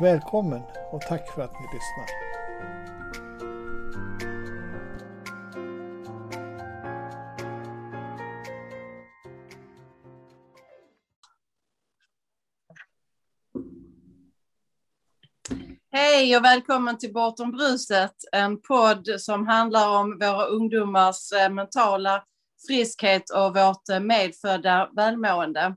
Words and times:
Välkommen 0.00 0.62
och 0.92 1.00
tack 1.00 1.34
för 1.34 1.42
att 1.42 1.52
ni 1.52 1.66
lyssnar. 1.72 2.06
Hej 15.92 16.36
och 16.36 16.44
välkommen 16.44 16.98
till 16.98 17.12
Bortom 17.12 17.50
bruset, 17.52 18.14
en 18.32 18.60
podd 18.60 19.08
som 19.18 19.46
handlar 19.46 19.98
om 19.98 20.18
våra 20.18 20.44
ungdomars 20.44 21.32
eh, 21.32 21.50
mentala 21.50 22.24
friskhet 22.66 23.30
och 23.30 23.56
vårt 23.56 23.88
eh, 23.88 24.00
medfödda 24.00 24.90
välmående. 24.96 25.76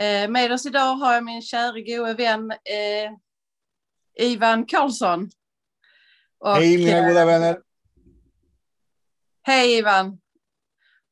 Eh, 0.00 0.30
med 0.30 0.52
oss 0.52 0.66
idag 0.66 0.94
har 0.94 1.14
jag 1.14 1.24
min 1.24 1.42
kära 1.42 1.80
gode 1.80 2.14
vän 2.14 2.52
Ivan 4.18 4.66
Karlsson. 4.66 5.30
Och, 6.38 6.56
hej 6.56 6.78
mina 6.78 7.08
goda 7.08 7.24
vänner. 7.24 7.58
Hej 9.42 9.78
Ivan. 9.78 10.20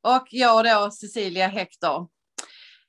Och 0.03 0.27
jag 0.31 0.65
då 0.65 0.91
Cecilia 0.91 1.47
Hector. 1.49 2.09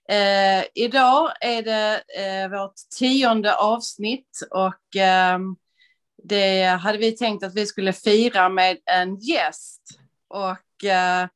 Eh, 0.10 0.66
idag 0.73 1.32
är 1.42 1.62
det 1.62 2.04
eh, 2.18 2.50
vårt 2.50 2.76
tionde 2.98 3.56
avsnitt 3.56 4.40
och 4.52 4.95
eh, 4.95 5.40
det 6.23 6.64
hade 6.64 6.98
vi 6.98 7.12
tänkt 7.12 7.44
att 7.44 7.56
vi 7.56 7.66
skulle 7.66 7.94
fira 7.94 8.50
med 8.50 8.78
en 8.86 9.20
gäst. 9.20 9.82
Och 10.28 10.84
eh, 10.86 11.28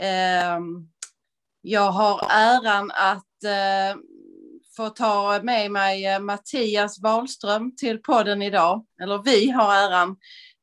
ehm, 0.00 0.88
jag 1.60 1.90
har 1.90 2.26
äran 2.30 2.90
att 2.90 3.44
eh, 3.44 4.00
få 4.76 4.88
ta 4.88 5.40
med 5.42 5.70
mig 5.70 6.06
eh, 6.06 6.20
Mattias 6.20 7.02
Wahlström 7.02 7.76
till 7.76 7.98
podden 7.98 8.42
idag. 8.42 8.86
Eller 9.02 9.22
vi 9.24 9.50
har 9.50 9.74
äran. 9.74 10.16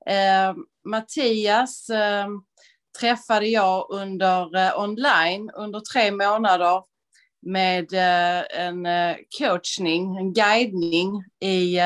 Eh, 0.06 0.56
Mattias 0.86 1.90
eh, 1.90 2.28
träffade 3.00 3.48
jag 3.48 3.88
under 3.90 4.80
online 4.80 5.52
under 5.54 5.80
tre 5.80 6.12
månader 6.12 6.84
med 7.42 7.94
en 8.52 8.88
coachning, 9.40 10.18
en 10.18 10.34
guidning 10.34 11.24
i 11.40 11.80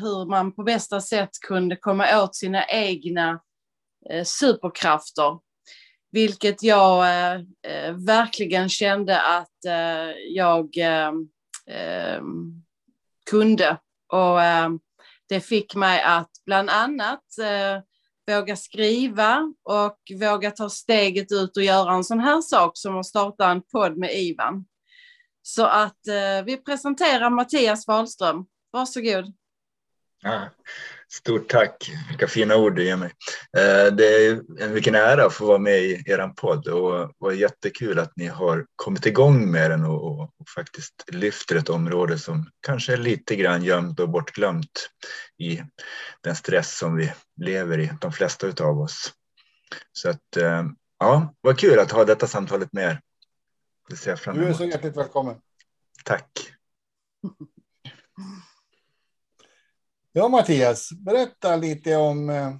hur 0.00 0.30
man 0.30 0.54
på 0.54 0.62
bästa 0.62 1.00
sätt 1.00 1.30
kunde 1.46 1.76
komma 1.76 2.22
åt 2.22 2.36
sina 2.36 2.66
egna 2.66 3.40
superkrafter. 4.24 5.38
Vilket 6.12 6.62
jag 6.62 7.04
eh, 7.04 7.40
eh, 7.62 7.92
verkligen 7.92 8.68
kände 8.68 9.20
att 9.20 9.64
eh, 9.66 10.10
jag 10.28 10.74
kunde. 13.30 13.78
Och 14.08 14.38
det 15.28 15.40
fick 15.40 15.74
mig 15.74 16.02
att 16.02 16.30
bland 16.46 16.70
annat 16.70 17.24
våga 18.26 18.56
skriva 18.56 19.54
och 19.64 19.98
våga 20.20 20.50
ta 20.50 20.68
steget 20.68 21.32
ut 21.32 21.56
och 21.56 21.62
göra 21.62 21.94
en 21.94 22.04
sån 22.04 22.20
här 22.20 22.40
sak 22.40 22.72
som 22.74 22.98
att 22.98 23.06
starta 23.06 23.50
en 23.50 23.62
podd 23.62 23.96
med 23.96 24.14
Ivan. 24.14 24.64
Så 25.42 25.66
att 25.66 26.06
eh, 26.06 26.44
vi 26.44 26.56
presenterar 26.56 27.30
Mattias 27.30 27.86
Wahlström. 27.86 28.46
Varsågod. 28.70 29.32
Ja, 30.22 30.48
stort 31.12 31.48
tack, 31.48 31.90
vilka 32.08 32.28
fina 32.28 32.56
ord 32.56 32.76
du 32.76 32.84
ger 32.84 32.96
mig. 32.96 33.12
Eh, 33.56 33.94
det 33.94 34.26
är 34.26 34.42
en 34.60 34.72
vilken 34.74 34.94
ära 34.94 35.26
att 35.26 35.34
få 35.34 35.46
vara 35.46 35.58
med 35.58 35.82
i 35.82 36.02
er 36.06 36.28
podd 36.28 36.68
och 36.68 37.12
var 37.18 37.32
jättekul 37.32 37.98
att 37.98 38.12
ni 38.16 38.26
har 38.26 38.66
kommit 38.76 39.06
igång 39.06 39.50
med 39.50 39.70
den 39.70 39.84
och, 39.84 40.04
och, 40.04 40.22
och, 40.22 40.48
faktiskt 40.54 41.04
lyfter 41.08 41.56
ett 41.56 41.68
område 41.68 42.18
som 42.18 42.50
kanske 42.60 42.92
är 42.92 42.96
lite 42.96 43.36
grann 43.36 43.64
gömt 43.64 44.00
och 44.00 44.08
bortglömt 44.08 44.88
i 45.38 45.62
den 46.20 46.36
stress 46.36 46.78
som 46.78 46.96
vi 46.96 47.12
lever 47.40 47.78
i, 47.78 47.92
de 48.00 48.12
flesta 48.12 48.64
av 48.64 48.80
oss. 48.80 49.12
Så 49.92 50.10
att 50.10 50.36
eh, 50.36 50.64
ja, 50.98 51.34
vad 51.40 51.58
kul 51.58 51.78
att 51.78 51.92
ha 51.92 52.04
detta 52.04 52.26
samtalet 52.26 52.72
med 52.72 52.84
er. 52.84 53.00
Det 53.88 53.96
ser 53.96 54.10
jag 54.10 54.20
fram 54.20 54.36
emot. 54.36 54.46
Du 54.46 54.52
är 54.52 54.56
så 54.56 54.64
hjärtligt 54.64 54.96
välkommen. 54.96 55.36
Tack. 56.04 56.52
Ja, 60.14 60.28
Mattias, 60.28 60.92
berätta 60.92 61.56
lite 61.56 61.96
om 61.96 62.30
eh, 62.30 62.54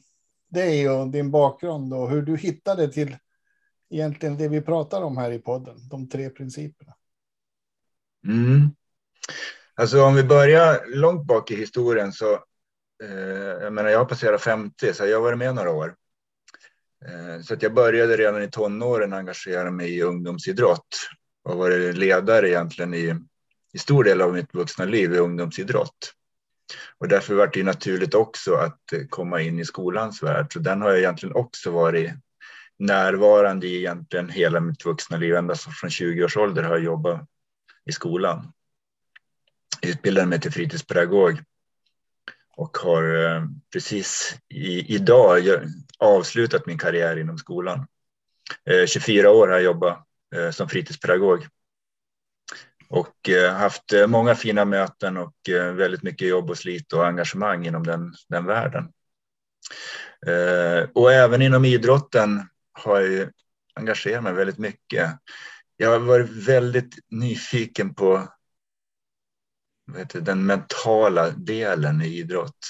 dig 0.49 0.91
och 0.91 1.09
din 1.09 1.31
bakgrund 1.31 1.95
och 1.95 2.11
hur 2.11 2.23
du 2.23 2.37
hittade 2.37 2.93
till 2.93 3.17
egentligen 3.91 4.37
det 4.37 4.49
vi 4.49 4.61
pratar 4.61 5.03
om 5.03 5.17
här 5.17 5.31
i 5.31 5.39
podden, 5.39 5.89
de 5.89 6.09
tre 6.09 6.31
principerna. 6.31 6.93
Mm. 8.27 8.71
Alltså 9.75 10.03
om 10.03 10.15
vi 10.15 10.25
börjar 10.25 10.87
långt 10.87 11.27
bak 11.27 11.51
i 11.51 11.57
historien 11.57 12.13
så, 12.13 12.33
eh, 13.03 13.63
jag 13.63 13.73
menar 13.73 13.91
jag 13.91 13.99
har 13.99 14.05
passerat 14.05 14.43
50 14.43 14.95
så 14.95 15.07
jag 15.07 15.17
har 15.17 15.23
varit 15.23 15.39
med 15.39 15.55
några 15.55 15.71
år. 15.71 15.95
Eh, 17.05 17.43
så 17.43 17.55
att 17.55 17.63
jag 17.63 17.75
började 17.75 18.17
redan 18.17 18.43
i 18.43 18.51
tonåren 18.51 19.13
engagera 19.13 19.71
mig 19.71 19.97
i 19.97 20.03
ungdomsidrott 20.03 21.09
och 21.43 21.57
varit 21.57 21.97
ledare 21.97 22.49
egentligen 22.49 22.95
i, 22.95 23.15
i 23.73 23.79
stor 23.79 24.05
del 24.05 24.21
av 24.21 24.33
mitt 24.33 24.55
vuxna 24.55 24.85
liv 24.85 25.15
i 25.15 25.19
ungdomsidrott. 25.19 26.15
Och 27.03 27.09
därför 27.09 27.35
var 27.35 27.51
det 27.53 27.63
naturligt 27.63 28.15
också 28.15 28.55
att 28.55 28.93
eh, 28.93 29.01
komma 29.09 29.41
in 29.41 29.59
i 29.59 29.65
skolans 29.65 30.23
värld. 30.23 30.53
Så 30.53 30.59
den 30.59 30.83
har 30.83 30.89
jag 30.89 30.99
egentligen 30.99 31.35
också 31.37 31.71
varit 31.71 32.13
närvarande 32.79 33.67
i 33.67 33.77
egentligen 33.77 34.29
hela 34.29 34.61
mitt 34.61 34.85
vuxna 34.85 35.17
liv. 35.17 35.35
Ända 35.35 35.55
från 35.55 35.91
20 35.91 36.25
års 36.25 36.37
ålder 36.37 36.63
har 36.63 36.71
jag 36.71 36.85
jobbat 36.85 37.21
i 37.85 37.93
skolan. 37.93 38.53
Jag 39.81 39.91
utbildade 39.91 40.27
mig 40.27 40.41
till 40.41 40.53
fritidspedagog 40.53 41.43
och 42.57 42.77
har 42.77 43.25
eh, 43.25 43.45
precis 43.73 44.37
i, 44.49 44.95
idag 44.95 45.43
avslutat 45.99 46.67
min 46.67 46.79
karriär 46.79 47.17
inom 47.17 47.39
skolan. 47.39 47.87
Eh, 48.71 48.87
24 48.87 49.31
år 49.31 49.49
har 49.49 49.55
jag 49.55 49.63
jobbat 49.63 50.07
som 50.53 50.69
fritidspedagog 50.69 51.47
och 52.93 53.29
eh, 53.29 53.55
haft 53.55 53.93
eh, 53.93 54.07
många 54.07 54.35
fina 54.35 54.65
möten 54.65 55.17
och 55.17 55.49
eh, 55.49 55.73
väldigt 55.73 56.03
mycket 56.03 56.29
jobb 56.29 56.51
och 56.51 56.59
slit 56.59 56.93
och 56.93 57.07
engagemang 57.07 57.67
inom 57.67 57.87
den, 57.87 58.15
den 58.29 58.47
världen. 58.47 58.93
Och 60.95 61.13
även 61.13 61.43
inom 61.43 61.65
idrotten 61.65 62.49
har 62.73 63.01
jag 63.01 63.31
engagerat 63.75 64.23
mig 64.23 64.33
väldigt 64.33 64.59
mycket. 64.59 65.11
Jag 65.77 65.91
har 65.91 65.99
varit 65.99 66.31
väldigt 66.31 66.99
nyfiken 67.11 67.95
på 67.95 68.29
du, 70.13 70.21
den 70.21 70.47
mentala 70.47 71.31
delen 71.31 72.03
i 72.03 72.07
idrott 72.07 72.67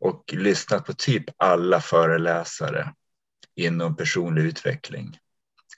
och 0.00 0.24
lyssnat 0.32 0.86
på 0.86 0.92
typ 0.92 1.24
alla 1.36 1.80
föreläsare 1.80 2.94
inom 3.54 3.96
personlig 3.96 4.42
utveckling. 4.42 5.18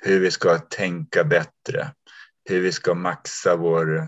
Hur 0.00 0.20
vi 0.20 0.30
ska 0.30 0.58
tänka 0.58 1.24
bättre, 1.24 1.92
hur 2.44 2.60
vi 2.60 2.72
ska 2.72 2.94
maxa 2.94 3.56
vår 3.56 3.96
eh, 3.96 4.04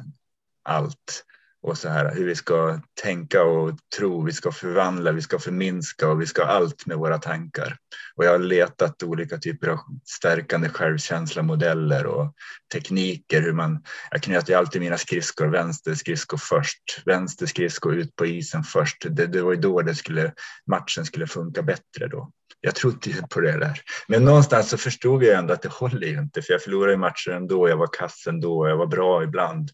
allt 0.62 1.25
och 1.66 1.78
så 1.78 1.88
här 1.88 2.14
hur 2.14 2.26
vi 2.26 2.34
ska 2.34 2.80
tänka 3.02 3.42
och 3.42 3.78
tro. 3.96 4.24
Vi 4.24 4.32
ska 4.32 4.52
förvandla, 4.52 5.12
vi 5.12 5.22
ska 5.22 5.38
förminska 5.38 6.08
och 6.08 6.20
vi 6.20 6.26
ska 6.26 6.44
allt 6.44 6.86
med 6.86 6.96
våra 6.96 7.18
tankar. 7.18 7.76
Och 8.16 8.24
jag 8.24 8.30
har 8.30 8.38
letat 8.38 9.02
olika 9.02 9.38
typer 9.38 9.68
av 9.68 9.78
stärkande 10.04 10.68
självkänsla 10.68 11.42
modeller 11.42 12.06
och 12.06 12.34
tekniker. 12.72 13.42
Hur 13.42 13.52
man, 13.52 13.82
jag 14.10 14.22
knöt 14.22 14.50
alltid 14.50 14.80
mina 14.80 14.98
skridskor, 14.98 15.46
vänster 15.46 15.94
skridsko 15.94 16.38
först, 16.38 17.02
vänster 17.04 17.46
skridsko 17.46 17.92
ut 17.92 18.16
på 18.16 18.26
isen 18.26 18.62
först. 18.64 19.06
Det, 19.10 19.26
det 19.26 19.42
var 19.42 19.52
ju 19.52 19.60
då 19.60 19.82
det 19.82 19.94
skulle, 19.94 20.32
matchen 20.66 21.04
skulle 21.04 21.26
funka 21.26 21.62
bättre 21.62 22.08
då 22.08 22.30
jag 22.60 22.74
trodde 22.74 23.10
ju 23.10 23.22
på 23.30 23.40
det 23.40 23.58
där. 23.58 23.80
Men 24.08 24.24
någonstans 24.24 24.68
så 24.68 24.78
förstod 24.78 25.24
jag 25.24 25.38
ändå 25.38 25.54
att 25.54 25.62
det 25.62 25.72
håller 25.72 26.06
ju 26.06 26.18
inte, 26.18 26.42
för 26.42 26.52
jag 26.52 26.62
förlorade 26.62 26.92
i 26.92 26.96
matcher 26.96 27.30
ändå. 27.30 27.68
Jag 27.68 27.76
var 27.76 27.88
kass 27.92 28.26
ändå, 28.28 28.68
jag 28.68 28.76
var 28.76 28.86
bra 28.86 29.22
ibland. 29.22 29.70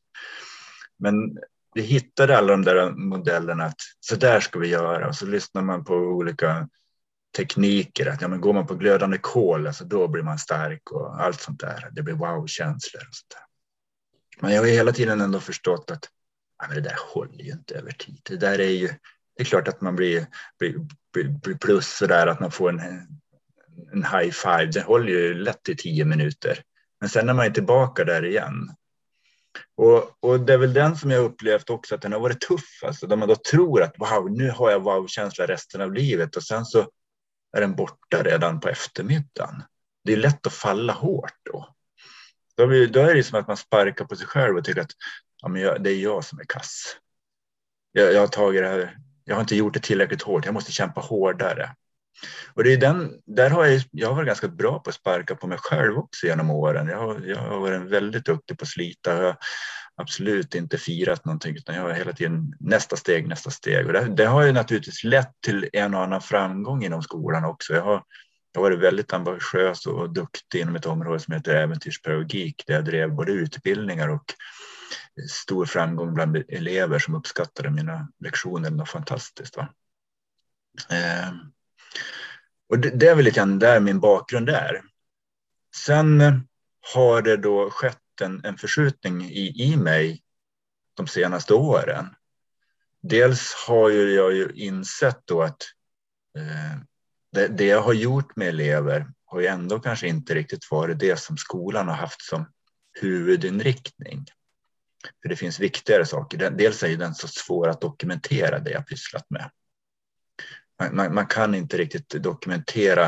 Men 0.99 1.15
vi 1.75 1.83
hittade 1.83 2.39
alla 2.39 2.53
de 2.53 2.65
där 2.65 2.91
modellerna 2.91 3.65
att 3.65 3.81
så 4.01 4.17
där 4.17 4.41
ska 4.41 4.59
vi 4.59 4.69
göra. 4.69 5.09
Och 5.09 5.15
så 5.15 5.27
lyssnar 5.27 5.63
man 5.63 5.85
på 5.85 5.95
olika 5.95 6.69
tekniker. 7.37 8.07
Att 8.07 8.21
ja, 8.21 8.29
men 8.29 8.41
går 8.41 8.53
man 8.53 8.67
på 8.67 8.75
glödande 8.75 9.19
kol, 9.19 9.67
alltså 9.67 9.85
då 9.85 10.09
blir 10.09 10.23
man 10.23 10.39
stark 10.39 10.93
och 10.93 11.23
allt 11.23 11.41
sånt 11.41 11.61
där. 11.61 11.89
Det 11.93 12.03
blir 12.03 12.15
wow-känslor 12.15 13.03
och 13.09 13.15
sånt 13.15 13.31
där. 13.31 13.43
Men 14.41 14.55
jag 14.55 14.63
har 14.63 14.69
hela 14.69 14.93
tiden 14.93 15.21
ändå 15.21 15.41
förstått 15.41 15.91
att 15.91 16.09
ja, 16.59 16.67
men 16.69 16.77
det 16.77 16.89
där 16.89 16.97
håller 17.15 17.45
ju 17.45 17.53
inte 17.53 17.75
över 17.75 17.93
tid. 17.93 18.21
Det 18.23 18.37
där 18.37 18.59
är 18.59 18.71
ju, 18.71 18.87
det 19.37 19.43
är 19.43 19.45
klart 19.45 19.69
att 19.69 19.81
man 19.81 19.97
blir, 19.97 20.27
blir, 20.59 20.75
blir, 21.13 21.29
blir 21.29 21.55
plus 21.55 21.97
sådär 21.97 22.27
att 22.27 22.41
man 22.41 22.51
får 22.51 22.69
en, 22.69 22.81
en 23.93 24.05
high 24.05 24.31
five. 24.31 24.67
Det 24.67 24.83
håller 24.83 25.09
ju 25.09 25.35
lätt 25.35 25.69
i 25.69 25.77
tio 25.77 26.05
minuter. 26.05 26.63
Men 27.01 27.09
sen 27.09 27.27
när 27.27 27.35
man 27.35 27.47
är 27.47 27.51
tillbaka 27.51 28.05
där 28.05 28.25
igen. 28.25 28.71
Och, 29.77 30.25
och 30.25 30.41
det 30.41 30.53
är 30.53 30.59
väl 30.59 30.73
den 30.73 30.97
som 30.97 31.11
jag 31.11 31.25
upplevt 31.25 31.71
också 31.71 31.95
att 31.95 32.03
den 32.03 32.13
har 32.13 32.21
varit 32.21 32.41
tuff. 32.41 32.85
Alltså, 32.85 33.07
där 33.07 33.17
man 33.17 33.29
då 33.29 33.37
tror 33.37 33.83
att 33.83 33.95
wow, 33.99 34.31
nu 34.31 34.51
har 34.51 34.71
jag 34.71 34.81
wow-känsla 34.81 35.47
resten 35.47 35.81
av 35.81 35.93
livet 35.93 36.37
och 36.37 36.43
sen 36.43 36.65
så 36.65 36.89
är 37.57 37.61
den 37.61 37.75
borta 37.75 38.23
redan 38.23 38.61
på 38.61 38.69
eftermiddagen. 38.69 39.63
Det 40.05 40.13
är 40.13 40.17
lätt 40.17 40.47
att 40.47 40.53
falla 40.53 40.93
hårt 40.93 41.37
då. 41.43 41.75
Då, 42.57 42.63
är 43.01 43.15
det 43.15 43.23
som 43.23 43.41
att 43.41 43.49
man 43.49 43.57
sparkar 43.57 44.05
på 44.05 44.17
sig 44.17 44.27
själv 44.27 44.57
och 44.57 44.65
tycker 44.65 44.81
att 44.81 44.93
ja, 45.43 45.49
men 45.49 45.63
jag, 45.63 45.83
det 45.83 45.91
är 45.91 45.99
jag 45.99 46.25
som 46.25 46.39
är 46.39 46.45
kass. 46.45 46.97
Jag, 47.93 48.13
jag, 48.13 48.21
har 48.21 48.27
tagit 48.27 48.63
det 48.63 48.69
här, 48.69 48.99
jag 49.25 49.35
har 49.35 49.41
inte 49.41 49.57
gjort 49.57 49.75
det 49.75 49.81
tillräckligt 49.81 50.23
hårt, 50.23 50.45
jag 50.45 50.55
måste 50.55 50.73
kämpa 50.73 51.01
hårdare. 51.01 51.75
Och 52.55 52.65
det 52.65 52.73
är 52.73 52.77
den, 52.77 53.21
där 53.27 53.51
har 53.51 53.67
jag, 53.67 53.83
jag 53.91 54.09
har 54.09 54.15
varit 54.15 54.27
ganska 54.27 54.49
bra 54.49 54.79
på 54.79 54.91
att 54.91 54.97
sparka 54.97 55.35
på 55.35 55.47
mig 55.47 55.59
själv 55.59 55.99
också 55.99 56.27
genom 56.27 56.51
åren. 56.51 56.89
Jag 56.89 56.99
har, 56.99 57.21
jag 57.21 57.37
har 57.37 57.61
varit 57.61 57.83
väldigt 57.83 58.25
duktig 58.25 58.59
på 58.59 58.63
att 58.63 58.69
slita. 58.69 59.17
Jag 59.17 59.23
har 59.23 59.37
absolut 59.97 60.55
inte 60.55 60.79
firat 60.79 61.25
någonting 61.25 61.57
utan 61.57 61.75
jag 61.75 61.83
har 61.83 61.93
hela 61.93 62.13
tiden 62.13 62.55
nästa 62.61 62.97
steg, 62.97 63.29
nästa 63.29 63.51
steg. 63.51 63.87
Och 63.87 63.93
det, 63.93 64.15
det 64.17 64.25
har 64.27 64.43
ju 64.43 64.53
naturligtvis 64.53 65.05
lett 65.05 65.33
till 65.47 65.69
en 65.73 65.95
och 65.95 66.03
annan 66.03 66.21
framgång 66.21 66.85
inom 66.85 67.03
skolan 67.03 67.45
också. 67.45 67.75
Jag 67.75 67.83
har, 67.83 68.03
jag 68.53 68.61
har 68.61 68.71
varit 68.71 68.81
väldigt 68.81 69.13
ambitiös 69.13 69.87
och 69.87 70.13
duktig 70.13 70.61
inom 70.61 70.77
ett 70.77 70.87
område 70.87 71.21
som 71.21 71.35
heter 71.35 71.55
äventyrspedagogik 71.55 72.65
där 72.67 72.75
jag 72.75 72.85
drev 72.85 73.15
både 73.15 73.33
utbildningar 73.33 74.09
och 74.09 74.25
stor 75.31 75.67
framgång 75.67 76.15
bland 76.15 76.37
elever 76.49 76.99
som 76.99 77.15
uppskattade 77.15 77.71
mina 77.71 78.09
lektioner. 78.25 78.71
Det 78.71 78.77
var 78.77 78.85
fantastiskt. 78.85 79.57
Va? 79.57 79.69
Eh, 80.91 81.33
och 82.73 82.79
det, 82.79 82.91
det, 82.91 83.09
är 83.09 83.15
väl 83.15 83.25
lite 83.25 83.37
grann 83.37 83.59
där 83.59 83.81
min 83.81 84.01
bakgrund 84.01 84.49
är. 84.49 84.83
Sen 85.77 86.21
eh, 86.21 86.35
har 86.95 87.23
det 87.23 87.37
då 87.37 87.71
skett 87.71 88.21
en, 88.21 88.45
en 88.45 88.59
förskjutning 88.59 89.25
i, 89.25 89.63
i 89.65 89.77
mig 89.77 90.23
de 90.95 91.07
senaste 91.07 91.55
åren. 91.55 92.07
Dels 93.03 93.55
har 93.67 93.89
ju 93.89 94.15
jag 94.15 94.35
ju 94.35 94.53
insett 94.55 95.21
då 95.25 95.43
att 95.43 95.63
eh, 96.39 96.79
det, 97.33 97.49
det, 97.49 97.67
jag 97.67 97.83
har 97.83 97.93
gjort 97.93 98.37
med 98.37 98.49
elever 98.49 99.07
har 99.25 99.41
ju 99.41 99.47
ändå 99.47 99.81
kanske 99.81 100.09
inte 100.09 100.35
riktigt 100.35 100.71
varit 100.71 100.99
det 100.99 101.17
som 101.17 101.37
skolan 101.37 101.89
har 101.89 101.97
haft 101.97 102.23
som 102.23 102.47
huvudinriktning. 103.01 104.27
För 105.23 105.29
det 105.29 105.37
finns 105.37 105.61
viktigare 105.61 106.07
saker. 106.07 106.51
Dels 106.51 106.83
är 106.83 106.97
den 106.97 107.15
så 107.15 107.29
svår 107.29 107.69
att 107.69 107.81
dokumentera 107.81 108.59
det 108.59 108.71
jag 108.71 108.87
pysslat 108.87 109.31
med. 109.31 109.51
Man, 110.79 111.15
man 111.15 111.27
kan 111.27 111.55
inte 111.55 111.77
riktigt 111.77 112.09
dokumentera 112.09 113.07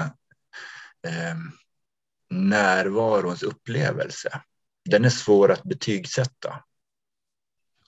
eh, 1.07 1.37
närvarons 2.31 3.43
upplevelse. 3.43 4.41
Den 4.85 5.05
är 5.05 5.11
svår 5.11 5.53
att 5.53 5.63
betygsätta. 5.63 6.65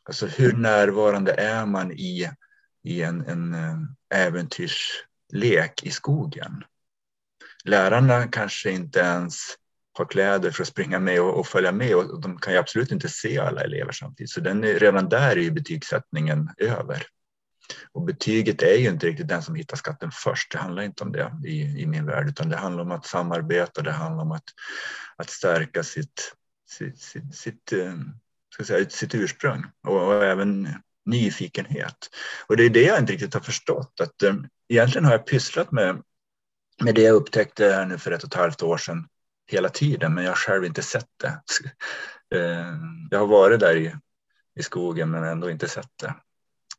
Alltså 0.02 0.26
hur 0.26 0.52
närvarande 0.52 1.32
är 1.32 1.66
man 1.66 1.92
i, 1.92 2.30
i 2.82 3.02
en, 3.02 3.26
en 3.26 3.54
eh, 3.54 4.26
äventyrslek 4.26 5.82
i 5.82 5.90
skogen? 5.90 6.64
Lärarna 7.64 8.28
kanske 8.28 8.70
inte 8.70 9.00
ens 9.00 9.56
har 9.92 10.04
kläder 10.04 10.50
för 10.50 10.62
att 10.62 10.68
springa 10.68 10.98
med 10.98 11.20
och, 11.20 11.38
och, 11.38 11.46
följa 11.46 11.72
med 11.72 11.94
och 11.94 12.20
de 12.20 12.38
kan 12.38 12.52
ju 12.52 12.58
absolut 12.58 12.92
inte 12.92 13.08
se 13.08 13.38
alla 13.38 13.60
elever 13.60 13.92
samtidigt. 13.92 14.30
Så 14.30 14.40
den 14.40 14.64
är, 14.64 14.78
redan 14.78 15.08
där 15.08 15.30
är 15.30 15.40
ju 15.40 15.50
betygssättningen 15.50 16.50
över. 16.56 17.06
Och 17.92 18.02
betyget 18.02 18.62
är 18.62 18.74
ju 18.74 18.88
inte 18.88 19.06
riktigt 19.06 19.28
den 19.28 19.42
som 19.42 19.54
hittar 19.54 19.76
skatten 19.76 20.10
först. 20.12 20.52
Det 20.52 20.58
handlar 20.58 20.82
inte 20.82 21.04
om 21.04 21.12
det 21.12 21.32
i, 21.44 21.82
i 21.82 21.86
min 21.86 22.06
värld, 22.06 22.28
utan 22.28 22.48
det 22.48 22.56
handlar 22.56 22.82
om 22.82 22.90
att 22.90 23.06
samarbeta. 23.06 23.82
Det 23.82 23.92
handlar 23.92 24.24
om 24.24 24.32
att, 24.32 24.44
att 25.16 25.30
stärka 25.30 25.82
sitt, 25.82 26.32
sitt, 26.68 26.98
sitt, 26.98 27.34
sitt, 27.34 27.72
eh, 27.72 27.94
ska 28.54 28.64
säga, 28.64 28.88
sitt 28.90 29.14
ursprung 29.14 29.64
och, 29.86 30.06
och, 30.06 30.24
även 30.24 30.68
nyfikenhet. 31.06 32.10
Och 32.46 32.56
det 32.56 32.64
är 32.64 32.70
det 32.70 32.82
jag 32.82 32.98
inte 32.98 33.12
riktigt 33.12 33.34
har 33.34 33.40
förstått. 33.40 34.00
Att, 34.00 34.22
äm, 34.22 34.48
egentligen 34.68 35.04
har 35.04 35.12
jag 35.12 35.26
pysslat 35.26 35.72
med, 35.72 36.02
med 36.82 36.94
det 36.94 37.02
jag 37.02 37.14
upptäckte 37.14 37.64
här 37.64 37.86
nu 37.86 37.98
för 37.98 38.10
ett 38.10 38.22
och 38.22 38.28
ett 38.28 38.40
halvt 38.40 38.62
år 38.62 38.78
sedan 38.78 39.08
hela 39.46 39.68
tiden, 39.68 40.14
men 40.14 40.24
jag 40.24 40.30
har 40.30 40.36
själv 40.36 40.64
inte 40.64 40.82
sett 40.82 41.10
det. 41.22 41.42
Eh, 42.34 42.74
jag 43.10 43.18
har 43.18 43.26
varit 43.26 43.60
där 43.60 43.76
i, 43.76 43.94
i 44.58 44.62
skogen 44.62 45.10
men 45.10 45.24
ändå 45.24 45.50
inte 45.50 45.68
sett 45.68 45.90
det. 46.02 46.14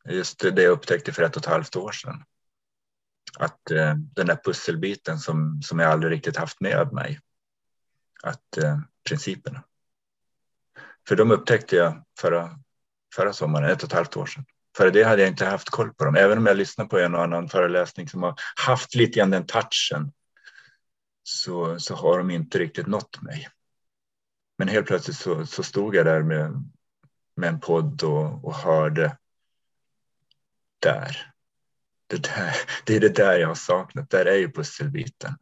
Just 0.09 0.39
det 0.39 0.61
jag 0.63 0.71
upptäckte 0.71 1.13
för 1.13 1.23
ett 1.23 1.35
och 1.35 1.41
ett 1.41 1.49
halvt 1.49 1.75
år 1.75 1.91
sedan. 1.91 2.23
Att 3.39 3.71
eh, 3.71 3.95
den 3.95 4.27
där 4.27 4.39
pusselbiten 4.43 5.19
som, 5.19 5.61
som 5.61 5.79
jag 5.79 5.91
aldrig 5.91 6.11
riktigt 6.11 6.37
haft 6.37 6.61
med 6.61 6.93
mig. 6.93 7.19
Att 8.23 8.57
eh, 8.57 8.79
principerna. 9.09 9.63
För 11.07 11.15
de 11.15 11.31
upptäckte 11.31 11.75
jag 11.75 12.05
förra, 12.19 12.59
förra 13.15 13.33
sommaren, 13.33 13.69
ett 13.69 13.83
och 13.83 13.89
ett 13.89 13.95
halvt 13.95 14.17
år 14.17 14.25
sedan. 14.25 14.45
Före 14.77 14.89
det 14.89 15.03
hade 15.03 15.21
jag 15.21 15.31
inte 15.31 15.45
haft 15.45 15.69
koll 15.69 15.93
på 15.93 16.05
dem, 16.05 16.15
även 16.15 16.37
om 16.37 16.45
jag 16.45 16.57
lyssnat 16.57 16.89
på 16.89 16.99
en 16.99 17.15
och 17.15 17.23
annan 17.23 17.49
föreläsning 17.49 18.07
som 18.07 18.23
har 18.23 18.35
haft 18.55 18.95
lite 18.95 19.19
grann 19.19 19.29
den 19.29 19.45
touchen 19.45 20.11
så, 21.23 21.79
så 21.79 21.95
har 21.95 22.17
de 22.17 22.31
inte 22.31 22.59
riktigt 22.59 22.87
nått 22.87 23.21
mig. 23.21 23.47
Men 24.57 24.67
helt 24.67 24.87
plötsligt 24.87 25.17
så, 25.17 25.45
så 25.45 25.63
stod 25.63 25.95
jag 25.95 26.05
där 26.05 26.23
med, 26.23 26.71
med 27.35 27.49
en 27.49 27.59
podd 27.59 28.03
och, 28.03 28.45
och 28.45 28.55
hörde 28.55 29.17
där. 30.91 31.31
Det, 32.07 32.23
där. 32.23 32.55
det 32.85 32.95
är 32.95 32.99
det 32.99 33.15
där 33.15 33.39
jag 33.39 33.47
har 33.47 33.55
saknat. 33.55 34.09
Där 34.09 34.25
är 34.25 34.35
ju 34.35 34.51
pusselbiten. 34.51 35.33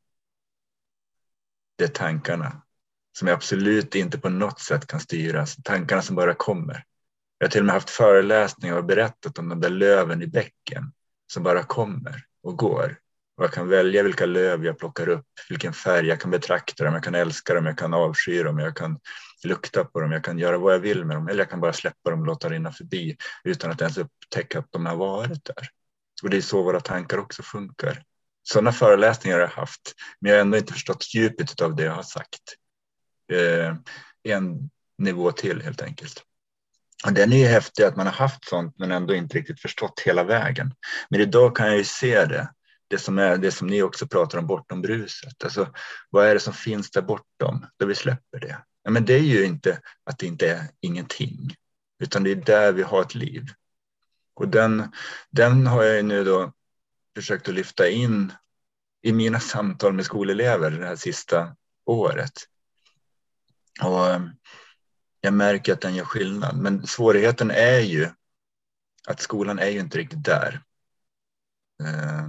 Det 1.77 1.83
är 1.83 1.87
tankarna 1.87 2.61
som 3.17 3.27
jag 3.27 3.35
absolut 3.35 3.95
inte 3.95 4.19
på 4.19 4.29
något 4.29 4.59
sätt 4.59 4.87
kan 4.87 4.99
styras. 4.99 5.55
Tankarna 5.63 6.01
som 6.01 6.15
bara 6.15 6.33
kommer. 6.33 6.83
Jag 7.37 7.47
har 7.47 7.51
till 7.51 7.61
och 7.61 7.65
med 7.65 7.75
haft 7.75 7.89
föreläsningar 7.89 8.77
och 8.77 8.85
berättat 8.85 9.39
om 9.39 9.49
de 9.49 9.59
där 9.61 9.69
löven 9.69 10.21
i 10.21 10.27
bäcken 10.27 10.91
som 11.27 11.43
bara 11.43 11.63
kommer 11.63 12.25
och 12.43 12.57
går. 12.57 12.97
Och 13.37 13.43
jag 13.43 13.53
kan 13.53 13.69
välja 13.69 14.03
vilka 14.03 14.25
löv 14.25 14.65
jag 14.65 14.79
plockar 14.79 15.09
upp, 15.09 15.27
vilken 15.49 15.73
färg 15.73 16.07
jag 16.07 16.21
kan 16.21 16.31
betrakta 16.31 16.83
dem, 16.83 16.93
jag 16.93 17.03
kan 17.03 17.15
älska 17.15 17.53
dem, 17.53 17.65
jag 17.65 17.77
kan 17.77 17.93
avsky 17.93 18.43
dem, 18.43 18.59
jag 18.59 18.75
kan 18.75 18.99
lukta 19.45 19.85
på 19.85 20.01
dem, 20.01 20.11
jag 20.11 20.23
kan 20.23 20.37
göra 20.37 20.57
vad 20.57 20.73
jag 20.73 20.79
vill 20.79 21.05
med 21.05 21.17
dem 21.17 21.27
eller 21.27 21.39
jag 21.39 21.49
kan 21.49 21.61
bara 21.61 21.73
släppa 21.73 22.09
dem 22.09 22.19
och 22.19 22.25
låta 22.25 22.49
rinna 22.49 22.71
förbi 22.71 23.17
utan 23.43 23.71
att 23.71 23.81
ens 23.81 23.97
upptäcka 23.97 24.59
att 24.59 24.71
de 24.71 24.85
har 24.85 24.95
varit 24.95 25.45
där. 25.45 25.67
Och 26.23 26.29
det 26.29 26.37
är 26.37 26.41
så 26.41 26.63
våra 26.63 26.79
tankar 26.79 27.17
också 27.17 27.43
funkar. 27.43 28.03
Sådana 28.43 28.71
föreläsningar 28.71 29.37
har 29.37 29.41
jag 29.41 29.49
haft, 29.49 29.93
men 30.19 30.29
jag 30.29 30.37
har 30.37 30.41
ändå 30.41 30.57
inte 30.57 30.73
förstått 30.73 31.13
djupet 31.13 31.61
av 31.61 31.75
det 31.75 31.83
jag 31.83 31.95
har 31.95 32.03
sagt. 32.03 32.41
Eh, 33.31 33.75
en 34.23 34.69
nivå 34.97 35.31
till 35.31 35.61
helt 35.61 35.81
enkelt. 35.81 36.23
Och 37.05 37.13
den 37.13 37.33
är 37.33 37.37
ju 37.37 37.45
häftig 37.45 37.83
att 37.83 37.95
man 37.95 38.05
har 38.05 38.13
haft 38.13 38.49
sånt 38.49 38.75
men 38.77 38.91
ändå 38.91 39.13
inte 39.15 39.37
riktigt 39.37 39.61
förstått 39.61 40.01
hela 40.05 40.23
vägen. 40.23 40.73
Men 41.09 41.21
idag 41.21 41.55
kan 41.55 41.67
jag 41.67 41.77
ju 41.77 41.83
se 41.83 42.25
det 42.25 42.49
det 42.87 42.97
som, 42.97 43.19
är, 43.19 43.37
det 43.37 43.51
som 43.51 43.67
ni 43.67 43.81
också 43.81 44.07
pratar 44.07 44.37
om 44.37 44.47
bortom 44.47 44.81
bruset. 44.81 45.43
Alltså, 45.43 45.73
vad 46.09 46.25
är 46.25 46.33
det 46.33 46.39
som 46.39 46.53
finns 46.53 46.91
där 46.91 47.01
bortom, 47.01 47.65
då 47.77 47.85
vi 47.85 47.95
släpper 47.95 48.39
det? 48.39 48.57
Ja, 48.85 48.91
men 48.91 49.05
det 49.05 49.13
är 49.13 49.19
ju 49.19 49.45
inte 49.45 49.81
att 50.03 50.19
det 50.19 50.25
inte 50.25 50.51
är 50.51 50.69
ingenting, 50.79 51.55
utan 51.99 52.23
det 52.23 52.31
är 52.31 52.35
där 52.35 52.71
vi 52.71 52.83
har 52.83 53.01
ett 53.01 53.15
liv. 53.15 53.45
Och 54.33 54.47
den, 54.47 54.91
den 55.29 55.67
har 55.67 55.83
jag 55.83 56.05
nu 56.05 56.23
då 56.23 56.53
försökt 57.15 57.47
att 57.47 57.55
lyfta 57.55 57.89
in 57.89 58.33
i 59.01 59.13
mina 59.13 59.39
samtal 59.39 59.93
med 59.93 60.05
skolelever 60.05 60.71
det 60.71 60.85
här 60.85 60.95
sista 60.95 61.55
året. 61.85 62.33
Och 63.81 64.07
eh, 64.07 64.21
jag 65.21 65.33
märker 65.33 65.73
att 65.73 65.81
den 65.81 65.95
gör 65.95 66.05
skillnad, 66.05 66.57
men 66.57 66.87
svårigheten 66.87 67.51
är 67.51 67.79
ju 67.79 68.09
att 69.07 69.19
skolan 69.19 69.59
är 69.59 69.69
ju 69.69 69.79
inte 69.79 69.97
riktigt 69.97 70.23
där. 70.23 70.63
Eh, 71.83 72.27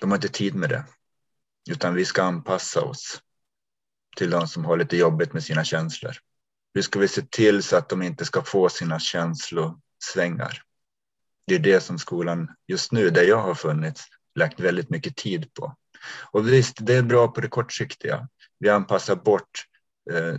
de 0.00 0.10
har 0.10 0.16
inte 0.16 0.28
tid 0.28 0.54
med 0.54 0.68
det. 0.68 0.84
Utan 1.70 1.94
vi 1.94 2.04
ska 2.04 2.22
anpassa 2.22 2.80
oss 2.80 3.22
till 4.16 4.30
de 4.30 4.48
som 4.48 4.64
har 4.64 4.76
lite 4.76 4.96
jobbigt 4.96 5.32
med 5.32 5.42
sina 5.42 5.64
känslor. 5.64 6.16
Hur 6.74 6.82
ska 6.82 6.98
vi 6.98 7.08
se 7.08 7.22
till 7.30 7.62
så 7.62 7.76
att 7.76 7.88
de 7.88 8.02
inte 8.02 8.24
ska 8.24 8.42
få 8.42 8.68
sina 8.68 8.98
känslosvängar? 8.98 10.62
Det 11.46 11.54
är 11.54 11.58
det 11.58 11.80
som 11.80 11.98
skolan 11.98 12.48
just 12.66 12.92
nu, 12.92 13.10
där 13.10 13.22
jag 13.22 13.42
har 13.42 13.54
funnits, 13.54 14.04
lagt 14.34 14.60
väldigt 14.60 14.90
mycket 14.90 15.16
tid 15.16 15.54
på. 15.54 15.76
Och 16.32 16.48
visst, 16.48 16.76
det 16.80 16.94
är 16.94 17.02
bra 17.02 17.28
på 17.28 17.40
det 17.40 17.48
kortsiktiga. 17.48 18.28
Vi 18.58 18.68
anpassar 18.68 19.16
bort 19.16 19.66
eh, 20.10 20.38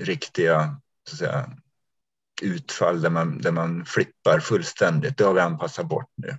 riktiga 0.00 0.80
så 1.08 1.14
att 1.14 1.18
säga, 1.18 1.50
utfall 2.42 3.00
där 3.00 3.10
man, 3.10 3.40
där 3.40 3.52
man 3.52 3.84
flippar 3.84 4.40
fullständigt. 4.40 5.16
Det 5.16 5.24
har 5.24 5.34
vi 5.34 5.40
anpassat 5.40 5.86
bort 5.86 6.10
nu 6.16 6.38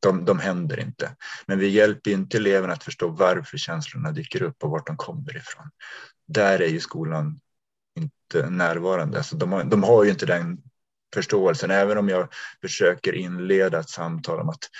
de, 0.00 0.24
de 0.24 0.38
händer 0.38 0.80
inte. 0.80 1.16
Men 1.46 1.58
vi 1.58 1.68
hjälper 1.68 2.10
inte 2.10 2.36
eleverna 2.36 2.72
att 2.72 2.84
förstå 2.84 3.08
varför 3.08 3.58
känslorna 3.58 4.12
dyker 4.12 4.42
upp 4.42 4.64
och 4.64 4.70
vart 4.70 4.86
de 4.86 4.96
kommer 4.96 5.36
ifrån. 5.36 5.70
Där 6.26 6.62
är 6.62 6.68
ju 6.68 6.80
skolan 6.80 7.40
inte 7.96 8.50
närvarande. 8.50 9.18
Alltså 9.18 9.36
de, 9.36 9.52
har, 9.52 9.64
de 9.64 9.82
har 9.82 10.04
ju 10.04 10.10
inte 10.10 10.26
den 10.26 10.62
förståelsen, 11.14 11.70
även 11.70 11.98
om 11.98 12.08
jag 12.08 12.32
försöker 12.60 13.12
inleda 13.12 13.80
ett 13.80 13.88
samtal 13.90 14.40
om 14.40 14.48
att, 14.48 14.70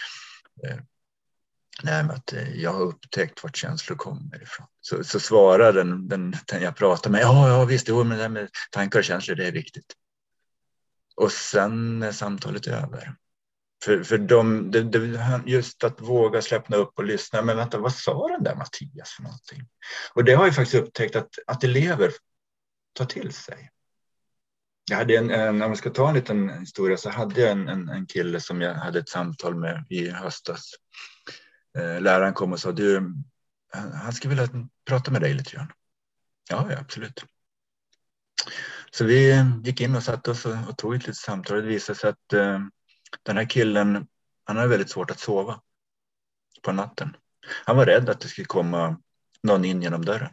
eh, 0.65 0.77
nej, 1.83 2.05
att 2.11 2.33
eh, 2.33 2.51
jag 2.51 2.73
har 2.73 2.83
upptäckt 2.83 3.43
vart 3.43 3.57
känslor 3.57 3.97
kommer 3.97 4.43
ifrån. 4.43 4.67
Så, 4.81 5.05
så 5.05 5.21
svarar 5.21 5.73
den, 5.73 6.09
den, 6.09 6.35
den 6.47 6.63
jag 6.63 6.77
pratar 6.77 7.11
med, 7.11 7.21
ja, 7.21 7.49
ja 7.49 7.65
visst, 7.65 7.89
jo, 7.89 8.05
men 8.05 8.17
det 8.17 8.23
här 8.23 8.29
med 8.29 8.49
tankar 8.71 8.99
och 8.99 9.05
känslor, 9.05 9.37
det 9.37 9.47
är 9.47 9.53
viktigt. 9.53 9.95
Och 11.17 11.33
sen 11.33 12.03
är 12.03 12.13
samtalet 12.13 12.67
över. 12.67 13.15
För, 13.87 14.03
för 14.03 14.19
de, 14.19 14.71
de, 14.71 14.81
de, 14.81 15.43
just 15.47 15.85
att 15.85 16.01
våga 16.01 16.43
släppna 16.43 16.77
upp 16.77 16.99
och 16.99 17.05
lyssna. 17.05 17.43
Men 17.43 17.57
vänta, 17.57 17.79
vad 17.79 17.95
sa 17.95 18.29
den 18.29 18.45
där 18.45 18.55
Mattias 18.55 19.11
för 19.11 19.23
någonting? 19.23 19.69
Och 20.15 20.25
det 20.25 20.33
har 20.33 20.45
jag 20.45 20.55
faktiskt 20.55 20.83
upptäckt 20.83 21.17
att, 21.17 21.29
att 21.47 21.65
elever 21.65 22.13
tar 22.93 23.05
till 23.05 23.33
sig. 23.33 23.71
Jag 24.91 24.97
hade 24.97 25.17
en, 25.17 25.31
en, 25.31 25.63
om 25.63 25.71
jag 25.71 25.79
ska 25.79 25.91
ta 25.91 26.09
en 26.09 26.15
liten 26.15 26.49
historia, 26.61 26.97
så 26.97 27.11
hade 27.11 27.41
jag 27.41 27.51
en, 27.51 27.69
en, 27.69 27.89
en 27.89 28.07
kille 28.07 28.41
som 28.41 28.61
jag 28.61 28.75
hade 28.75 28.99
ett 28.99 29.09
samtal 29.09 29.55
med 29.55 29.87
i 29.89 30.11
höstas. 30.11 30.71
Eh, 31.79 32.01
läraren 32.01 32.35
kom 32.35 32.53
och 32.53 32.61
sa, 32.61 32.73
du, 32.73 33.13
han 33.95 34.13
skulle 34.13 34.35
vilja 34.35 34.69
prata 34.89 35.11
med 35.11 35.21
dig 35.21 35.35
lite 35.35 35.57
grann. 35.57 35.73
Ja, 36.51 36.67
ja 36.71 36.79
absolut. 36.79 37.25
Så 38.91 39.05
vi 39.05 39.45
gick 39.65 39.81
in 39.81 39.97
och 39.97 40.03
satte 40.03 40.31
oss 40.31 40.47
och, 40.47 40.57
och 40.69 40.79
tog 40.79 40.95
ett 40.95 41.03
litet 41.03 41.17
samtal. 41.17 41.57
Det 41.57 41.69
visade 41.69 41.99
sig 41.99 42.11
att 42.11 42.33
eh, 42.33 42.61
den 43.23 43.37
här 43.37 43.51
killen, 43.51 44.07
han 44.45 44.57
hade 44.57 44.69
väldigt 44.69 44.91
svårt 44.91 45.11
att 45.11 45.21
sova 45.21 45.61
på 46.63 46.73
natten. 46.73 47.17
Han 47.65 47.77
var 47.77 47.87
rädd 47.87 48.09
att 48.09 48.21
det 48.21 48.29
skulle 48.29 48.45
komma 48.45 49.01
någon 49.43 49.65
in 49.65 49.83
genom 49.83 50.05
dörren. 50.05 50.33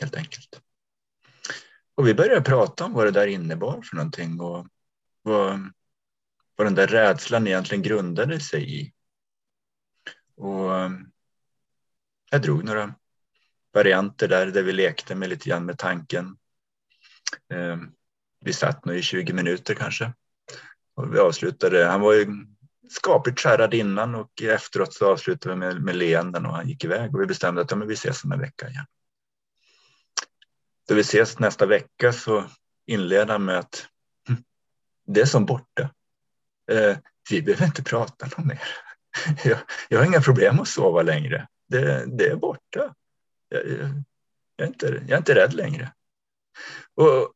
Helt 0.00 0.16
enkelt. 0.16 0.60
Och 1.94 2.06
vi 2.06 2.14
började 2.14 2.42
prata 2.42 2.84
om 2.84 2.92
vad 2.92 3.06
det 3.06 3.10
där 3.10 3.26
innebar 3.26 3.82
för 3.82 3.96
någonting 3.96 4.40
och 4.40 4.66
vad, 5.22 5.72
vad 6.56 6.66
den 6.66 6.74
där 6.74 6.86
rädslan 6.86 7.46
egentligen 7.46 7.82
grundade 7.82 8.40
sig 8.40 8.80
i. 8.80 8.92
Och 10.36 10.70
um, 10.70 11.12
jag 12.30 12.42
drog 12.42 12.64
några 12.64 12.94
varianter 13.72 14.28
där, 14.28 14.46
där 14.46 14.62
vi 14.62 14.72
lekte 14.72 15.14
med 15.14 15.28
lite 15.28 15.48
grann 15.48 15.64
med 15.64 15.78
tanken. 15.78 16.36
Um, 17.54 17.94
vi 18.40 18.52
satt 18.52 18.84
nog 18.84 18.96
i 18.96 19.02
20 19.02 19.32
minuter 19.32 19.74
kanske. 19.74 20.12
Och 20.94 21.14
vi 21.14 21.18
avslutade, 21.18 21.84
han 21.84 22.00
var 22.00 22.12
ju 22.12 22.26
skapligt 22.90 23.40
skärrad 23.40 23.74
innan 23.74 24.14
och 24.14 24.42
efteråt 24.42 24.94
så 24.94 25.12
avslutade 25.12 25.54
vi 25.54 25.58
med, 25.58 25.82
med 25.82 25.96
leenden 25.96 26.46
och 26.46 26.52
han 26.52 26.68
gick 26.68 26.84
iväg 26.84 27.14
och 27.14 27.20
vi 27.20 27.26
bestämde 27.26 27.60
att 27.60 27.70
ja, 27.70 27.76
men 27.76 27.88
vi 27.88 27.94
ses 27.94 28.24
om 28.24 28.32
en 28.32 28.40
vecka 28.40 28.68
igen. 28.68 28.86
Då 30.88 30.94
vi 30.94 31.00
ses 31.00 31.38
nästa 31.38 31.66
vecka 31.66 32.12
så 32.12 32.44
inleder 32.86 33.32
han 33.32 33.44
med 33.44 33.58
att 33.58 33.86
hm, 34.28 34.42
det 35.06 35.20
är 35.20 35.26
som 35.26 35.46
borta. 35.46 35.90
Eh, 36.70 36.96
vi 37.30 37.42
behöver 37.42 37.66
inte 37.66 37.82
prata 37.82 38.26
någon 38.36 38.46
mer. 38.46 38.62
Jag, 39.44 39.58
jag, 39.88 39.98
har 39.98 40.06
inga 40.06 40.20
problem 40.20 40.60
att 40.60 40.68
sova 40.68 41.02
längre. 41.02 41.48
Det, 41.68 42.04
det 42.06 42.26
är 42.26 42.36
borta. 42.36 42.94
Jag, 43.48 43.68
jag, 43.68 43.78
jag, 44.56 44.64
är 44.64 44.66
inte, 44.66 44.86
jag 44.86 45.10
är 45.10 45.16
inte 45.16 45.34
rädd 45.34 45.54
längre. 45.54 45.92
Och, 46.94 47.32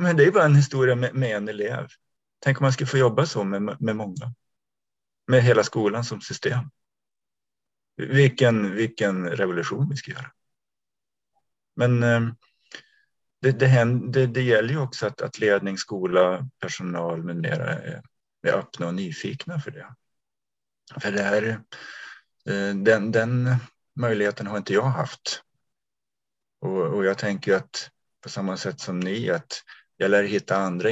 men 0.00 0.16
det 0.16 0.24
är 0.24 0.30
bara 0.30 0.44
en 0.44 0.54
historia 0.54 0.94
med, 0.94 1.14
med 1.14 1.36
en 1.36 1.48
elev. 1.48 1.88
Tänk 2.38 2.60
om 2.60 2.64
man 2.64 2.72
skulle 2.72 2.86
få 2.86 2.98
jobba 2.98 3.26
så 3.26 3.44
med, 3.44 3.76
med 3.80 3.96
många. 3.96 4.34
Med 5.26 5.42
hela 5.42 5.64
skolan 5.64 6.04
som 6.04 6.20
system. 6.20 6.70
Vilken, 7.96 8.74
vilken 8.74 9.28
revolution 9.30 9.88
vi 9.90 9.96
ska 9.96 10.10
göra. 10.10 10.30
Men 11.76 12.02
eh, 12.02 12.20
det, 13.40 13.52
det, 13.52 13.66
händer, 13.66 14.26
det 14.26 14.42
gäller 14.42 14.68
ju 14.68 14.80
också 14.80 15.06
att, 15.06 15.22
att 15.22 15.38
ledning, 15.38 15.78
skola, 15.78 16.48
personal 16.58 17.22
med 17.22 17.36
mera 17.36 17.72
är, 17.72 18.02
är 18.42 18.52
öppna 18.52 18.86
och 18.86 18.94
nyfikna 18.94 19.60
för 19.60 19.70
det. 19.70 19.94
För 21.00 21.12
det 21.12 21.22
här, 21.22 21.42
eh, 22.48 22.74
den, 22.74 23.12
den 23.12 23.48
möjligheten 23.94 24.46
har 24.46 24.56
inte 24.56 24.74
jag 24.74 24.82
haft. 24.82 25.42
Och, 26.60 26.82
och 26.82 27.04
jag 27.04 27.18
tänker 27.18 27.54
att 27.54 27.90
på 28.22 28.28
samma 28.28 28.56
sätt 28.56 28.80
som 28.80 29.00
ni, 29.00 29.30
att 29.30 29.62
jag 29.96 30.10
lär 30.10 30.22
hitta 30.22 30.56
andra 30.56 30.90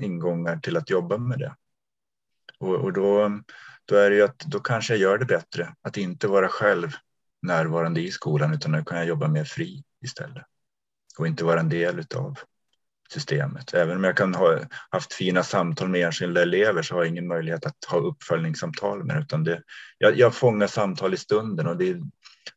ingångar 0.00 0.56
till 0.56 0.76
att 0.76 0.90
jobba 0.90 1.18
med 1.18 1.38
det. 1.38 1.56
Och, 2.58 2.74
och 2.74 2.92
då, 2.92 3.40
då 3.84 3.96
är 3.96 4.10
det 4.10 4.16
ju 4.16 4.22
att 4.22 4.38
då 4.38 4.60
kanske 4.60 4.92
jag 4.92 5.00
gör 5.00 5.18
det 5.18 5.24
bättre 5.24 5.74
att 5.82 5.96
inte 5.96 6.28
vara 6.28 6.48
själv 6.48 6.92
närvarande 7.42 8.00
i 8.00 8.10
skolan 8.10 8.54
utan 8.54 8.72
nu 8.72 8.84
kan 8.84 8.98
jag 8.98 9.06
jobba 9.06 9.28
mer 9.28 9.44
fri 9.44 9.84
istället 10.04 10.44
och 11.18 11.26
inte 11.26 11.44
vara 11.44 11.60
en 11.60 11.68
del 11.68 12.04
av 12.14 12.38
systemet. 13.12 13.74
Även 13.74 13.96
om 13.96 14.04
jag 14.04 14.16
kan 14.16 14.34
ha 14.34 14.58
haft 14.90 15.12
fina 15.12 15.42
samtal 15.42 15.88
med 15.88 16.04
enskilda 16.06 16.42
elever 16.42 16.82
så 16.82 16.94
har 16.94 17.02
jag 17.02 17.08
ingen 17.08 17.26
möjlighet 17.26 17.66
att 17.66 17.84
ha 17.88 17.98
uppföljningssamtal 17.98 19.04
med 19.04 19.20
utan 19.20 19.44
det, 19.44 19.62
jag, 19.98 20.18
jag 20.18 20.34
fångar 20.34 20.66
samtal 20.66 21.14
i 21.14 21.16
stunden 21.16 21.66
och 21.66 21.76
det, 21.76 22.00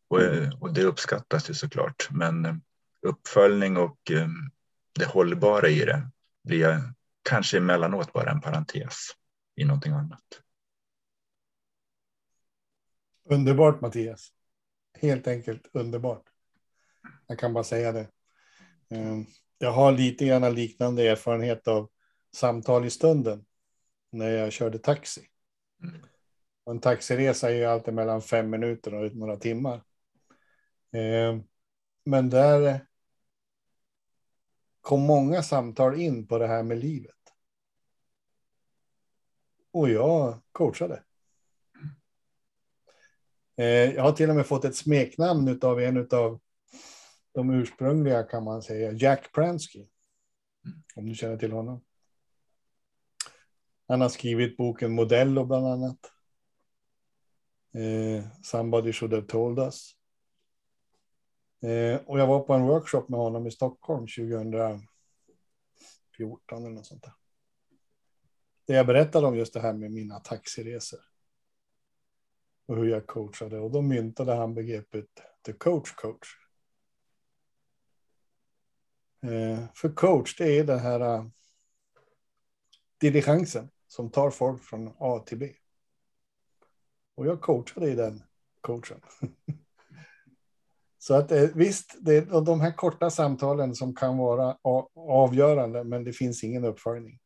och, 0.07 0.19
och 0.59 0.73
det 0.73 0.83
uppskattas 0.83 1.49
ju 1.49 1.53
såklart. 1.53 2.07
Men 2.11 2.61
uppföljning 3.07 3.77
och 3.77 4.11
eh, 4.11 4.27
det 4.99 5.05
hållbara 5.05 5.67
i 5.69 5.85
det 5.85 6.09
blir 6.43 6.81
kanske 7.29 7.57
emellanåt 7.57 8.13
bara 8.13 8.31
en 8.31 8.41
parentes 8.41 8.95
i 9.55 9.65
någonting 9.65 9.93
annat. 9.93 10.41
Underbart 13.29 13.81
Mattias. 13.81 14.29
Helt 14.99 15.27
enkelt 15.27 15.69
underbart. 15.73 16.23
Jag 17.27 17.39
kan 17.39 17.53
bara 17.53 17.63
säga 17.63 17.91
det. 17.91 18.07
Ehm, 18.89 19.25
jag 19.57 19.71
har 19.71 19.91
lite 19.91 20.25
grann 20.25 20.55
liknande 20.55 21.09
erfarenhet 21.09 21.67
av 21.67 21.89
samtal 22.35 22.85
i 22.85 22.89
stunden 22.89 23.45
när 24.11 24.29
jag 24.29 24.53
körde 24.53 24.79
taxi. 24.79 25.27
Mm. 25.83 26.01
En 26.69 26.79
taxiresa 26.79 27.49
är 27.49 27.55
ju 27.55 27.65
alltid 27.65 27.93
mellan 27.93 28.21
fem 28.21 28.49
minuter 28.49 28.93
och 28.93 29.15
några 29.15 29.35
timmar. 29.37 29.83
Ehm, 30.93 31.43
men 32.05 32.29
där 32.29 32.85
kom 34.89 35.01
många 35.01 35.43
samtal 35.43 36.01
in 36.01 36.27
på 36.27 36.37
det 36.37 36.47
här 36.47 36.63
med 36.63 36.77
livet. 36.77 37.15
Och 39.71 39.89
jag 39.89 40.39
coachade. 40.51 41.03
Eh, 43.57 43.65
jag 43.65 44.03
har 44.03 44.11
till 44.11 44.29
och 44.29 44.35
med 44.35 44.47
fått 44.47 44.65
ett 44.65 44.75
smeknamn 44.75 45.59
av 45.61 45.79
en 45.79 46.07
av 46.11 46.39
de 47.31 47.49
ursprungliga 47.49 48.23
kan 48.23 48.43
man 48.43 48.61
säga, 48.61 48.91
Jack 48.91 49.31
Pransky. 49.33 49.85
Om 50.95 51.05
du 51.05 51.15
känner 51.15 51.37
till 51.37 51.51
honom. 51.51 51.81
Han 53.87 54.01
har 54.01 54.09
skrivit 54.09 54.57
boken 54.57 54.91
Modello 54.91 55.45
bland 55.45 55.67
annat. 55.67 56.11
Eh, 57.73 58.25
Somebody 58.43 58.93
should 58.93 59.13
have 59.13 59.27
told 59.27 59.59
us. 59.59 59.98
Eh, 61.61 62.01
och 62.05 62.19
jag 62.19 62.27
var 62.27 62.39
på 62.39 62.53
en 62.53 62.67
workshop 62.67 63.05
med 63.07 63.19
honom 63.19 63.47
i 63.47 63.51
Stockholm 63.51 64.07
2014 64.07 64.87
eller 66.51 66.69
något 66.69 66.85
sånt 66.85 67.03
där. 67.03 67.13
Där 68.65 68.75
jag 68.75 68.87
berättade 68.87 69.27
om 69.27 69.35
just 69.35 69.53
det 69.53 69.59
här 69.59 69.73
med 69.73 69.91
mina 69.91 70.19
taxiresor. 70.19 70.99
Och 72.65 72.75
hur 72.75 72.85
jag 72.85 73.07
coachade. 73.07 73.59
Och 73.59 73.71
då 73.71 73.81
myntade 73.81 74.33
han 74.33 74.53
begreppet 74.53 75.07
the 75.45 75.53
coach 75.53 75.91
coach. 75.91 76.27
Eh, 79.21 79.65
för 79.75 79.89
coach, 79.89 80.37
det 80.37 80.59
är 80.59 80.63
den 80.63 80.79
här 80.79 81.19
uh, 81.19 81.25
diligensen 82.97 83.69
som 83.87 84.11
tar 84.11 84.31
folk 84.31 84.63
från 84.63 84.93
A 84.97 85.23
till 85.25 85.37
B. 85.37 85.53
Och 87.15 87.25
jag 87.25 87.41
coachade 87.41 87.91
i 87.91 87.95
den 87.95 88.23
coachen. 88.61 89.01
Så 91.01 91.13
att 91.13 91.31
eh, 91.31 91.49
visst, 91.55 91.95
det 91.99 92.17
är 92.17 92.41
de 92.41 92.61
här 92.61 92.71
korta 92.71 93.09
samtalen 93.09 93.75
som 93.75 93.95
kan 93.95 94.17
vara 94.17 94.57
avgörande, 94.95 95.83
men 95.83 96.03
det 96.03 96.13
finns 96.13 96.43
ingen 96.43 96.65
uppföljning. 96.65 97.19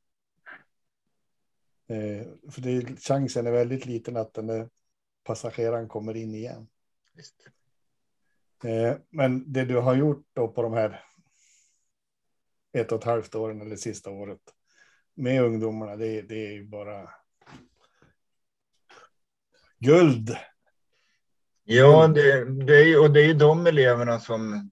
Eh, 1.88 2.28
för 2.52 2.62
det, 2.62 3.00
chansen 3.00 3.48
är 3.48 3.52
väldigt 3.52 3.86
liten 3.86 4.18
att 4.18 4.34
den 4.34 4.48
där 4.48 4.70
passageraren 5.24 5.88
kommer 5.88 6.16
in 6.16 6.36
igen. 6.36 6.68
Eh, 8.64 8.98
men 9.10 9.54
det 9.54 9.66
du 9.66 9.78
har 9.78 9.96
gjort 9.96 10.26
då 10.34 10.48
på 10.48 10.62
de 10.62 10.74
här 10.74 11.04
ett 12.74 12.92
och 12.92 13.00
ett 13.00 13.06
halvt 13.06 13.36
åren 13.36 13.62
eller 13.62 13.76
sista 13.76 14.10
året 14.10 14.42
med 15.14 15.44
ungdomarna, 15.44 15.96
det, 15.96 16.22
det 16.22 16.48
är 16.48 16.52
ju 16.52 16.68
bara 16.68 17.10
guld. 19.80 20.38
Ja, 21.66 22.08
det, 22.08 22.46
det 22.66 22.76
är, 22.76 23.02
och 23.02 23.12
det 23.12 23.22
är 23.22 23.34
de 23.34 23.68
eleverna 23.68 24.20
som 24.20 24.72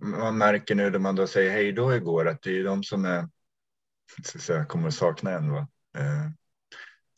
man 0.00 0.38
märker 0.38 0.74
nu 0.74 0.90
när 0.90 0.98
man 0.98 1.16
då 1.16 1.26
säger 1.26 1.50
hej 1.50 1.72
då 1.72 1.94
igår, 1.94 2.28
att 2.28 2.42
det 2.42 2.58
är 2.58 2.64
de 2.64 2.82
som 2.82 3.04
är, 3.04 3.28
så 4.24 4.38
att 4.38 4.42
säga, 4.42 4.64
kommer 4.64 4.88
att 4.88 4.94
sakna 4.94 5.30
en. 5.30 5.52
Va? 5.52 5.68
Eh, 5.96 6.30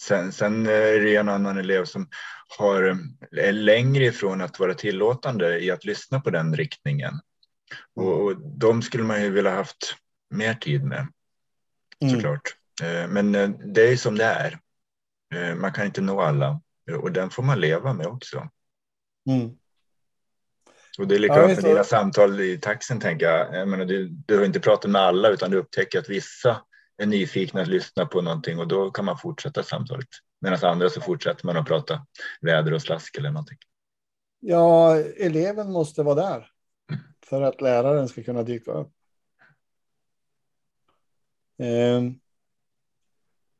sen, 0.02 0.32
sen 0.32 0.66
är 0.66 1.00
det 1.00 1.16
en 1.16 1.28
annan 1.28 1.58
elev 1.58 1.84
som 1.84 2.08
har, 2.58 2.98
är 3.30 3.52
längre 3.52 4.04
ifrån 4.04 4.42
att 4.42 4.58
vara 4.58 4.74
tillåtande 4.74 5.60
i 5.60 5.70
att 5.70 5.84
lyssna 5.84 6.20
på 6.20 6.30
den 6.30 6.56
riktningen. 6.56 7.20
Och, 7.94 8.22
och 8.22 8.36
de 8.40 8.82
skulle 8.82 9.04
man 9.04 9.22
ju 9.22 9.30
vilja 9.30 9.54
haft 9.54 9.96
mer 10.30 10.54
tid 10.54 10.84
med, 10.84 11.08
mm. 12.00 12.14
såklart. 12.14 12.56
Eh, 12.82 13.08
men 13.08 13.34
eh, 13.34 13.48
det 13.48 13.92
är 13.92 13.96
som 13.96 14.18
det 14.18 14.24
är. 14.24 14.58
Man 15.56 15.72
kan 15.72 15.86
inte 15.86 16.00
nå 16.00 16.20
alla 16.20 16.60
och 16.92 17.12
den 17.12 17.30
får 17.30 17.42
man 17.42 17.60
leva 17.60 17.92
med 17.92 18.06
också. 18.06 18.48
Mm. 19.26 19.50
Och 20.98 21.06
det 21.08 21.14
är 21.14 21.18
likadant 21.18 21.50
ja, 21.50 21.54
med 21.54 21.64
dina 21.64 21.84
samtal 21.84 22.40
i 22.40 22.58
taxin 22.58 23.00
tänker 23.00 23.26
jag. 23.26 23.54
jag 23.54 23.68
menar, 23.68 23.84
du, 23.84 24.08
du 24.08 24.38
har 24.38 24.44
inte 24.44 24.60
pratat 24.60 24.90
med 24.90 25.02
alla 25.02 25.28
utan 25.28 25.50
du 25.50 25.56
upptäcker 25.56 25.98
att 25.98 26.08
vissa 26.08 26.62
är 26.96 27.06
nyfikna 27.06 27.62
att 27.62 27.68
lyssna 27.68 28.06
på 28.06 28.20
någonting 28.20 28.58
och 28.58 28.68
då 28.68 28.90
kan 28.90 29.04
man 29.04 29.18
fortsätta 29.18 29.62
samtalet. 29.62 30.08
Medan 30.40 30.70
andra 30.70 30.90
så 30.90 31.00
fortsätter 31.00 31.46
man 31.46 31.56
att 31.56 31.66
prata 31.66 32.06
väder 32.40 32.72
och 32.72 32.82
slask 32.82 33.16
eller 33.18 33.30
någonting. 33.30 33.58
Ja, 34.40 34.96
eleven 34.96 35.72
måste 35.72 36.02
vara 36.02 36.14
där 36.14 36.50
för 37.24 37.42
att 37.42 37.60
läraren 37.60 38.08
ska 38.08 38.22
kunna 38.22 38.42
dyka 38.42 38.72
upp. 38.72 38.92
Eh, 41.58 42.02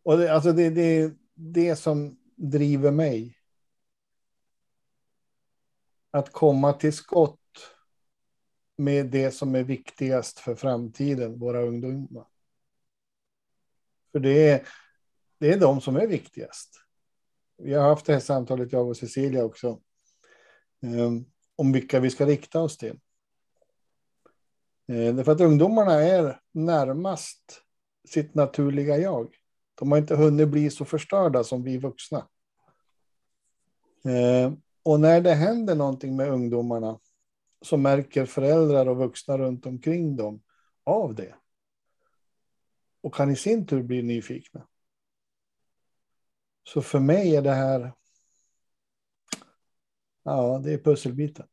och 0.03 0.19
det, 0.19 0.35
alltså 0.35 0.53
det, 0.53 0.71
det, 0.71 1.13
det 1.35 1.77
som 1.77 2.17
driver 2.37 2.91
mig. 2.91 3.36
Att 6.11 6.33
komma 6.33 6.73
till 6.73 6.93
skott 6.93 7.41
med 8.77 9.07
det 9.07 9.31
som 9.31 9.55
är 9.55 9.63
viktigast 9.63 10.39
för 10.39 10.55
framtiden, 10.55 11.39
våra 11.39 11.63
ungdomar. 11.63 12.27
För 14.13 14.21
det 14.21 14.51
är, 14.51 14.69
det 15.39 15.53
är 15.53 15.61
de 15.61 15.81
som 15.81 15.97
är 15.97 16.07
viktigast. 16.07 16.83
Vi 17.59 17.75
har 17.75 17.89
haft 17.89 18.07
det 18.07 18.13
här 18.13 18.21
samtalet, 18.21 18.73
jag 18.73 18.89
och 18.89 18.97
Cecilia 18.97 19.45
också, 19.45 19.81
ehm, 20.83 21.25
om 21.57 21.73
vilka 21.73 22.01
vi 22.01 22.11
ska 22.11 22.27
rikta 22.27 22.61
oss 22.61 22.77
till. 22.77 23.01
Uh, 24.93 25.15
därför 25.15 25.33
att 25.33 25.41
ungdomarna 25.41 25.93
är 25.93 26.41
närmast 26.53 27.63
sitt 28.09 28.35
naturliga 28.35 28.99
jag. 28.99 29.35
De 29.75 29.91
har 29.91 29.99
inte 29.99 30.17
hunnit 30.17 30.49
bli 30.49 30.71
så 30.71 30.85
förstörda 30.85 31.45
som 31.45 31.63
vi 31.63 31.79
vuxna. 31.79 32.29
Ehm, 34.05 34.63
och 34.87 35.01
när 35.01 35.21
det 35.21 35.35
händer 35.35 35.75
någonting 35.75 36.17
med 36.17 36.29
ungdomarna 36.29 37.01
så 37.61 37.77
märker 37.77 38.27
föräldrar 38.27 38.87
och 38.87 38.97
vuxna 38.97 39.39
runt 39.39 39.67
omkring 39.67 40.17
dem 40.17 40.43
av 40.85 41.15
det. 41.15 41.37
Och 43.01 43.15
kan 43.15 43.31
i 43.31 43.37
sin 43.37 43.67
tur 43.67 43.83
bli 43.83 44.03
nyfikna. 44.03 44.69
Så 46.63 46.83
för 46.83 47.01
mig 47.01 47.37
är 47.37 47.43
det 47.43 47.53
här. 47.53 47.93
Ja, 50.23 50.61
det 50.65 50.73
är 50.73 50.79
pusselbiten. 50.79 51.47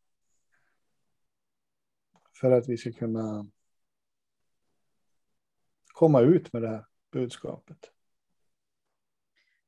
För 2.39 2.51
att 2.51 2.69
vi 2.69 2.77
ska 2.77 2.91
kunna. 2.91 3.47
Komma 5.93 6.21
ut 6.21 6.53
med 6.53 6.61
det 6.61 6.69
här 6.69 6.85
budskapet. 7.11 7.91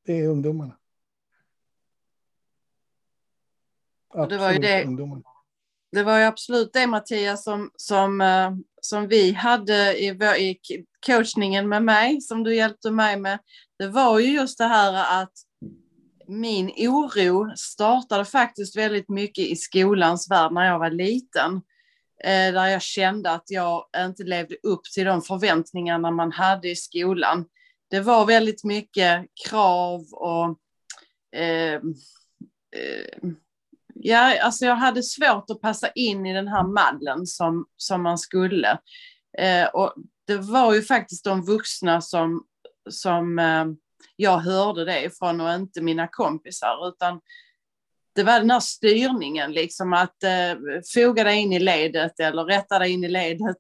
Det 0.04 0.14
är 0.14 0.28
ungdomarna. 0.28 0.80
Absolut 4.16 4.30
det 4.30 4.38
var 4.38 4.52
ju 4.52 4.60
det. 4.60 4.88
Det 5.92 6.04
var 6.04 6.20
ju 6.20 6.24
absolut 6.24 6.74
det 6.74 6.88
Mattias 6.88 7.44
som, 7.44 7.72
som, 7.76 8.22
eh, 8.22 8.52
som 8.82 9.08
vi 9.08 9.32
hade 9.32 9.98
i, 9.98 10.08
i 10.38 10.60
coachningen 11.06 11.70
med 11.70 11.84
mig, 11.84 12.22
som 12.22 12.44
du 12.44 12.56
hjälpte 12.56 12.92
mig 12.92 13.20
med. 13.20 13.40
Det 13.80 13.88
var 13.88 14.20
ju 14.20 14.32
just 14.32 14.58
det 14.58 14.66
här 14.66 15.22
att 15.22 15.34
min 16.28 16.72
oro 16.78 17.56
startade 17.56 18.26
faktiskt 18.26 18.78
väldigt 18.78 19.10
mycket 19.10 19.46
i 19.46 19.56
skolans 19.56 20.32
värld 20.32 20.52
när 20.52 20.66
jag 20.66 20.80
var 20.80 20.90
liten. 20.90 21.56
Eh, 22.24 22.54
där 22.54 22.68
jag 22.68 22.82
kände 22.82 23.32
att 23.32 23.52
jag 23.52 23.86
inte 23.98 24.24
levde 24.24 24.56
upp 24.64 24.84
till 24.94 25.06
de 25.06 25.22
förväntningarna 25.22 26.12
man 26.12 26.32
hade 26.32 26.70
i 26.70 26.76
skolan. 26.76 27.46
Det 27.90 28.00
var 28.00 28.26
väldigt 28.26 28.64
mycket 28.64 29.26
krav 29.50 30.02
och 30.12 30.60
eh, 31.40 31.74
eh, 31.74 33.30
ja, 34.00 34.42
alltså 34.42 34.66
jag 34.66 34.76
hade 34.76 35.04
svårt 35.04 35.50
att 35.50 35.62
passa 35.62 35.90
in 35.90 36.26
i 36.26 36.34
den 36.34 36.48
här 36.48 36.64
mallen 36.64 37.26
som, 37.26 37.66
som 37.78 38.04
man 38.04 38.18
skulle. 38.18 38.80
Eh, 39.38 39.68
och 39.68 39.94
det 40.28 40.38
var 40.38 40.74
ju 40.74 40.82
faktiskt 40.82 41.24
de 41.24 41.46
vuxna 41.46 42.02
som, 42.02 42.44
som 42.90 43.40
eh, 43.40 43.66
jag 44.16 44.38
hörde 44.38 44.86
det 44.86 45.04
ifrån 45.04 45.42
och 45.42 45.54
inte 45.54 45.82
mina 45.82 46.08
kompisar, 46.08 46.88
utan 46.88 47.22
det 48.16 48.24
var 48.24 48.40
den 48.40 48.52
här 48.52 48.60
styrningen, 48.60 49.52
liksom 49.52 49.94
att 49.94 50.24
eh, 50.24 50.82
foga 50.94 51.24
dig 51.24 51.38
in 51.38 51.54
i 51.54 51.60
ledet 51.60 52.20
eller 52.20 52.44
rätta 52.44 52.80
dig 52.80 52.92
in 52.92 53.04
i 53.04 53.08
ledet 53.08 53.58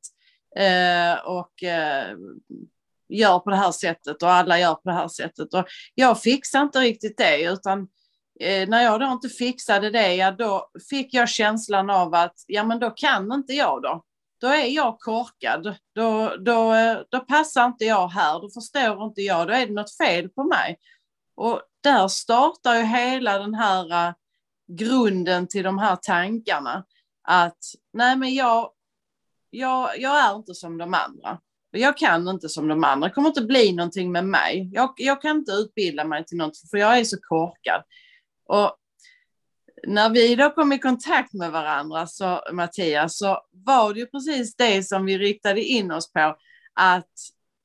eh, 0.57 1.25
och 1.25 1.63
eh, 1.63 2.17
gör 3.09 3.39
på 3.39 3.49
det 3.49 3.55
här 3.55 3.71
sättet 3.71 4.23
och 4.23 4.31
alla 4.31 4.59
gör 4.59 4.73
på 4.73 4.89
det 4.89 4.93
här 4.93 5.07
sättet. 5.07 5.53
Och 5.53 5.65
jag 5.95 6.21
fixade 6.21 6.63
inte 6.63 6.79
riktigt 6.79 7.17
det, 7.17 7.43
utan 7.43 7.87
eh, 8.39 8.69
när 8.69 8.83
jag 8.83 8.99
då 8.99 9.05
inte 9.05 9.29
fixade 9.29 9.89
det, 9.89 10.15
ja, 10.15 10.31
då 10.31 10.69
fick 10.89 11.13
jag 11.13 11.29
känslan 11.29 11.89
av 11.89 12.13
att 12.13 12.35
ja, 12.47 12.63
men 12.63 12.79
då 12.79 12.89
kan 12.89 13.31
inte 13.31 13.53
jag 13.53 13.81
då. 13.81 14.03
Då 14.41 14.47
är 14.47 14.65
jag 14.65 14.99
korkad. 14.99 15.75
Då, 15.95 16.35
då, 16.39 16.73
eh, 16.73 16.97
då 17.09 17.19
passar 17.19 17.65
inte 17.65 17.85
jag 17.85 18.07
här. 18.07 18.41
Då 18.41 18.49
förstår 18.49 19.03
inte 19.03 19.21
jag. 19.21 19.47
Då 19.47 19.53
är 19.53 19.67
det 19.67 19.73
något 19.73 19.97
fel 19.97 20.29
på 20.29 20.43
mig. 20.43 20.77
Och 21.35 21.61
där 21.83 22.07
startar 22.07 22.75
ju 22.75 22.83
hela 22.83 23.39
den 23.39 23.53
här 23.53 24.07
uh, 24.07 24.13
grunden 24.67 25.47
till 25.47 25.63
de 25.63 25.77
här 25.77 25.95
tankarna. 25.95 26.85
Att 27.27 27.57
nej, 27.93 28.15
men 28.15 28.33
jag, 28.33 28.71
jag, 29.49 29.99
jag 29.99 30.25
är 30.25 30.35
inte 30.35 30.53
som 30.53 30.77
de 30.77 30.93
andra. 30.93 31.39
Jag 31.71 31.97
kan 31.97 32.27
inte 32.27 32.49
som 32.49 32.67
de 32.67 32.83
andra. 32.83 33.07
Det 33.07 33.13
kommer 33.13 33.29
inte 33.29 33.41
bli 33.41 33.71
någonting 33.71 34.11
med 34.11 34.25
mig. 34.25 34.69
Jag, 34.73 34.93
jag 34.97 35.21
kan 35.21 35.37
inte 35.37 35.51
utbilda 35.51 36.03
mig 36.03 36.25
till 36.25 36.37
något 36.37 36.69
för 36.71 36.77
jag 36.77 36.99
är 36.99 37.03
så 37.03 37.17
korkad. 37.21 37.83
Och 38.45 38.77
när 39.87 40.09
vi 40.09 40.35
då 40.35 40.49
kom 40.49 40.71
i 40.71 40.79
kontakt 40.79 41.33
med 41.33 41.51
varandra, 41.51 42.07
så, 42.07 42.41
Mattias, 42.51 43.17
så 43.17 43.41
var 43.51 43.93
det 43.93 43.99
ju 43.99 44.05
precis 44.05 44.55
det 44.55 44.83
som 44.83 45.05
vi 45.05 45.17
riktade 45.17 45.63
in 45.63 45.91
oss 45.91 46.11
på. 46.11 46.37
Att 46.73 47.11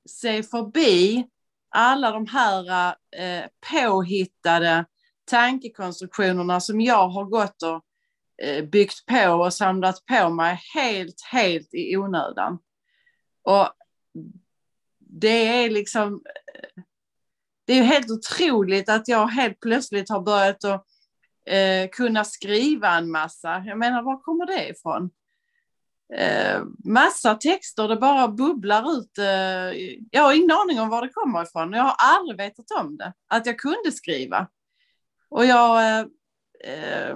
se 0.09 0.43
förbi 0.43 1.27
alla 1.69 2.11
de 2.11 2.27
här 2.27 2.89
eh, 3.17 3.45
påhittade 3.73 4.85
tankekonstruktionerna 5.25 6.61
som 6.61 6.81
jag 6.81 7.09
har 7.09 7.25
gått 7.25 7.63
och 7.63 7.85
eh, 8.47 8.65
byggt 8.65 9.07
på 9.07 9.33
och 9.33 9.55
samlat 9.55 10.07
på 10.07 10.31
mig 10.31 10.61
helt, 10.75 11.21
helt 11.33 11.75
i 11.75 11.97
onödan. 11.97 12.59
Och 13.43 13.69
det 14.99 15.65
är 15.65 15.71
liksom... 15.71 16.23
Eh, 16.55 16.83
det 17.71 17.75
är 17.75 17.79
ju 17.79 17.83
helt 17.83 18.11
otroligt 18.11 18.89
att 18.89 19.09
jag 19.09 19.27
helt 19.27 19.61
plötsligt 19.61 20.09
har 20.09 20.21
börjat 20.21 20.65
att 20.65 20.87
eh, 21.47 21.89
kunna 21.93 22.25
skriva 22.25 22.99
en 22.99 23.11
massa. 23.11 23.63
Jag 23.67 23.79
menar, 23.79 24.03
var 24.03 24.21
kommer 24.21 24.47
det 24.47 24.69
ifrån? 24.69 25.11
Eh, 26.15 26.63
massa 26.85 27.35
texter, 27.35 27.89
det 27.89 27.97
bara 27.97 28.29
bubblar 28.29 28.99
ut. 28.99 29.19
Eh, 29.19 29.81
jag 30.11 30.23
har 30.23 30.35
ingen 30.35 30.51
aning 30.51 30.81
om 30.81 30.89
var 30.89 31.03
det 31.03 31.09
kommer 31.09 31.43
ifrån. 31.43 31.73
Jag 31.73 31.83
har 31.83 31.95
aldrig 31.99 32.39
vetat 32.39 32.71
om 32.81 32.97
det, 32.97 33.13
att 33.29 33.47
jag 33.47 33.59
kunde 33.59 33.93
skriva. 33.93 34.47
Och 35.29 35.47
jag, 35.47 35.83
eh, 35.83 36.07
eh 36.65 37.15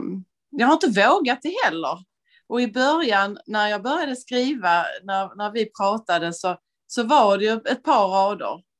jag 0.50 0.66
har 0.66 0.74
inte 0.74 1.06
vågat 1.06 1.42
det 1.42 1.54
heller. 1.64 1.98
Och 2.46 2.60
i 2.60 2.72
början 2.72 3.38
när 3.46 3.68
jag 3.68 3.82
började 3.82 4.16
skriva, 4.16 4.84
när, 5.02 5.36
när 5.36 5.50
vi 5.52 5.70
pratade, 5.70 6.32
så, 6.32 6.56
så 6.86 7.02
var 7.02 7.38
det 7.38 7.44
ju 7.44 7.52
ett 7.52 7.82
par 7.82 8.08
rader. 8.08 8.73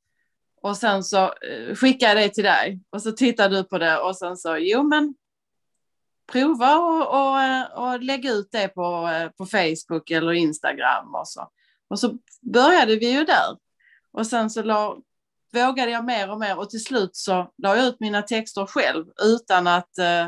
Och 0.65 0.77
sen 0.77 1.05
så 1.05 1.23
eh, 1.25 1.31
skickar 1.31 1.75
skickade 1.75 2.21
jag 2.21 2.31
det 2.31 2.35
till 2.35 2.45
dig 2.45 2.81
och 2.91 3.03
så 3.03 3.13
tittade 3.13 3.57
du 3.57 3.65
på 3.65 3.79
det 3.79 3.99
och 3.99 4.17
sen 4.17 4.37
så, 4.37 4.57
jo 4.57 4.83
men 4.83 5.15
prova 6.33 6.79
och, 6.79 7.09
och, 7.09 7.43
eh, 7.43 7.65
och 7.65 8.03
lägga 8.03 8.31
ut 8.31 8.49
det 8.53 8.69
på, 8.69 9.09
eh, 9.09 9.29
på 9.29 9.47
Facebook 9.47 10.11
eller 10.11 10.33
Instagram 10.33 11.15
och 11.15 11.29
så. 11.29 11.49
Och 11.89 11.99
så 11.99 12.19
började 12.43 12.97
vi 12.97 13.11
ju 13.11 13.25
där. 13.25 13.57
Och 14.13 14.27
sen 14.27 14.51
så 14.51 14.63
la, 14.63 14.99
vågade 15.53 15.91
jag 15.91 16.05
mer 16.05 16.31
och 16.31 16.39
mer 16.39 16.59
och 16.59 16.71
till 16.71 16.85
slut 16.85 17.17
så 17.17 17.53
la 17.59 17.77
jag 17.77 17.87
ut 17.87 18.01
mina 18.01 18.23
texter 18.23 18.67
själv 18.67 19.07
utan 19.23 19.67
att 19.67 19.99
eh, 19.99 20.27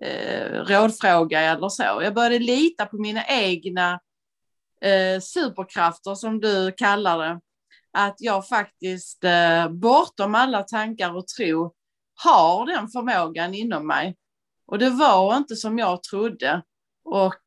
eh, 0.00 0.64
rådfråga 0.64 1.40
eller 1.40 1.68
så. 1.68 1.82
Jag 1.82 2.14
började 2.14 2.38
lita 2.38 2.86
på 2.86 2.96
mina 2.96 3.26
egna 3.26 4.00
eh, 4.80 5.20
superkrafter 5.20 6.14
som 6.14 6.40
du 6.40 6.72
kallar 6.72 7.18
det. 7.18 7.40
Att 7.92 8.16
jag 8.18 8.48
faktiskt 8.48 9.24
eh, 9.24 9.68
bortom 9.68 10.34
alla 10.34 10.62
tankar 10.62 11.16
och 11.16 11.28
tro 11.28 11.74
har 12.14 12.66
den 12.66 12.88
förmågan 12.88 13.54
inom 13.54 13.86
mig 13.86 14.16
och 14.70 14.78
det 14.78 14.90
var 14.90 15.36
inte 15.36 15.56
som 15.56 15.78
jag 15.78 16.02
trodde. 16.02 16.62
Och 17.04 17.42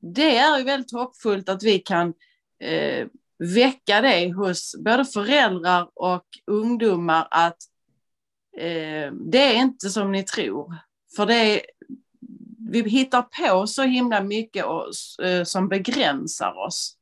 det 0.00 0.36
är 0.36 0.58
ju 0.58 0.64
väldigt 0.64 0.92
hoppfullt 0.92 1.48
att 1.48 1.62
vi 1.62 1.78
kan 1.78 2.14
eh, 2.60 3.06
väcka 3.38 4.00
det 4.00 4.32
hos 4.32 4.74
både 4.78 5.04
föräldrar 5.04 5.90
och 5.94 6.26
ungdomar 6.46 7.28
att 7.30 7.56
eh, 8.56 9.12
det 9.12 9.38
är 9.38 9.54
inte 9.54 9.90
som 9.90 10.12
ni 10.12 10.22
tror. 10.22 10.76
För 11.16 11.26
det 11.26 11.34
är, 11.34 11.60
vi 12.70 12.88
hittar 12.88 13.22
på 13.22 13.66
så 13.66 13.82
himla 13.82 14.22
mycket 14.22 14.64
och, 14.64 15.24
eh, 15.24 15.44
som 15.44 15.68
begränsar 15.68 16.66
oss. 16.66 16.96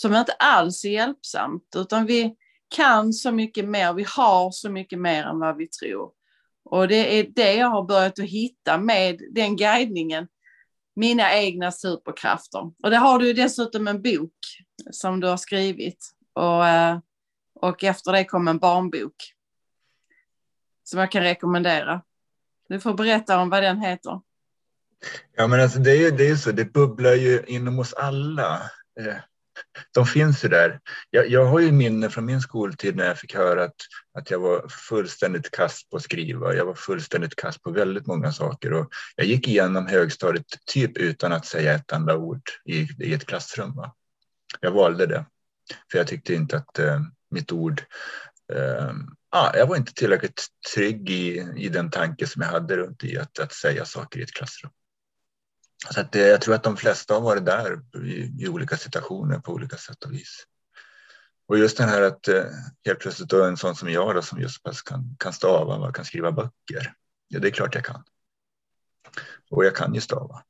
Som 0.00 0.14
inte 0.14 0.32
alls 0.32 0.84
är 0.84 0.88
hjälpsamt, 0.88 1.74
utan 1.76 2.06
vi, 2.06 2.36
kan 2.68 3.12
så 3.12 3.32
mycket 3.32 3.64
mer, 3.64 3.92
vi 3.92 4.06
har 4.16 4.50
så 4.50 4.70
mycket 4.70 4.98
mer 4.98 5.24
än 5.24 5.38
vad 5.38 5.56
vi 5.56 5.68
tror. 5.68 6.10
Och 6.64 6.88
det 6.88 7.18
är 7.18 7.26
det 7.34 7.54
jag 7.54 7.68
har 7.68 7.82
börjat 7.82 8.18
att 8.18 8.24
hitta 8.24 8.78
med 8.78 9.22
den 9.30 9.56
guidningen, 9.56 10.28
mina 10.96 11.34
egna 11.34 11.72
superkrafter. 11.72 12.60
Och 12.82 12.90
det 12.90 12.96
har 12.96 13.18
du 13.18 13.32
dessutom 13.32 13.88
en 13.88 14.02
bok 14.02 14.38
som 14.90 15.20
du 15.20 15.26
har 15.26 15.36
skrivit. 15.36 16.10
Och, 16.32 16.66
eh, 16.66 16.98
och 17.60 17.84
efter 17.84 18.12
det 18.12 18.24
kom 18.24 18.48
en 18.48 18.58
barnbok 18.58 19.14
som 20.84 21.00
jag 21.00 21.12
kan 21.12 21.22
rekommendera. 21.22 22.02
Du 22.68 22.80
får 22.80 22.94
berätta 22.94 23.40
om 23.40 23.50
vad 23.50 23.62
den 23.62 23.80
heter. 23.80 24.20
Ja, 25.36 25.46
men 25.46 25.60
alltså 25.60 25.78
det 25.78 25.90
är 25.90 25.96
ju 25.96 26.10
det 26.10 26.28
är 26.28 26.36
så, 26.36 26.52
det 26.52 26.72
bubblar 26.72 27.14
ju 27.14 27.44
inom 27.46 27.78
oss 27.78 27.94
alla. 27.94 28.54
Eh, 29.00 29.16
de 29.94 30.06
finns 30.06 30.44
ju 30.44 30.48
där. 30.48 30.80
Jag, 31.10 31.30
jag 31.30 31.44
har 31.44 31.60
ju 31.60 31.72
minne 31.72 32.10
från 32.10 32.24
min 32.24 32.40
skoltid 32.40 32.96
när 32.96 33.06
jag 33.06 33.18
fick 33.18 33.34
höra 33.34 33.64
att, 33.64 33.76
att 34.18 34.30
jag 34.30 34.38
var 34.38 34.68
fullständigt 34.68 35.50
kast 35.50 35.90
på 35.90 35.96
att 35.96 36.02
skriva. 36.02 36.54
Jag 36.54 36.64
var 36.64 36.74
fullständigt 36.74 37.36
kast 37.36 37.62
på 37.62 37.70
väldigt 37.70 38.06
många 38.06 38.32
saker 38.32 38.72
och 38.72 38.88
jag 39.16 39.26
gick 39.26 39.48
igenom 39.48 39.86
högstadiet 39.86 40.46
typ 40.66 40.96
utan 40.96 41.32
att 41.32 41.46
säga 41.46 41.74
ett 41.74 41.92
enda 41.92 42.16
ord 42.16 42.42
i, 42.64 42.88
i 42.98 43.14
ett 43.14 43.26
klassrum. 43.26 43.76
Va? 43.76 43.94
Jag 44.60 44.70
valde 44.70 45.06
det, 45.06 45.24
för 45.92 45.98
jag 45.98 46.06
tyckte 46.06 46.34
inte 46.34 46.56
att 46.56 46.78
eh, 46.78 47.00
mitt 47.30 47.52
ord 47.52 47.82
eh, 48.52 48.92
ah, 49.30 49.56
jag 49.56 49.66
var 49.66 49.76
inte 49.76 49.94
tillräckligt 49.94 50.46
trygg 50.74 51.10
i, 51.10 51.52
i 51.56 51.68
den 51.68 51.90
tanke 51.90 52.26
som 52.26 52.42
jag 52.42 52.48
hade 52.48 52.76
runt 52.76 53.04
i 53.04 53.18
att, 53.18 53.38
att 53.38 53.52
säga 53.52 53.84
saker 53.84 54.20
i 54.20 54.22
ett 54.22 54.32
klassrum. 54.32 54.70
Så 55.90 56.00
att, 56.00 56.16
eh, 56.16 56.22
jag 56.22 56.40
tror 56.40 56.54
att 56.54 56.62
de 56.62 56.76
flesta 56.76 57.14
har 57.14 57.20
varit 57.20 57.46
där 57.46 57.80
i, 58.04 58.44
i, 58.44 58.48
olika 58.48 58.76
situationer 58.76 59.38
på 59.38 59.52
olika 59.52 59.76
sätt 59.76 60.04
och 60.04 60.12
vis. 60.12 60.44
Och 61.48 61.58
just 61.58 61.76
den 61.76 61.88
här 61.88 62.02
att 62.02 62.28
eh, 62.28 62.44
helt 62.86 62.98
plötsligt 62.98 63.28
då 63.28 63.44
en 63.44 63.56
sån 63.56 63.74
som 63.74 63.90
jag 63.90 64.14
då, 64.14 64.22
som 64.22 64.40
just 64.40 64.84
kan, 64.84 65.16
kan 65.18 65.32
stava 65.32 65.76
och 65.76 65.96
kan 65.96 66.04
skriva 66.04 66.32
böcker. 66.32 66.94
Ja, 67.28 67.40
det 67.40 67.48
är 67.48 67.52
klart 67.52 67.74
jag 67.74 67.84
kan. 67.84 68.04
Och 69.50 69.64
jag 69.64 69.76
kan 69.76 69.94
ju 69.94 70.00
stava. 70.00 70.42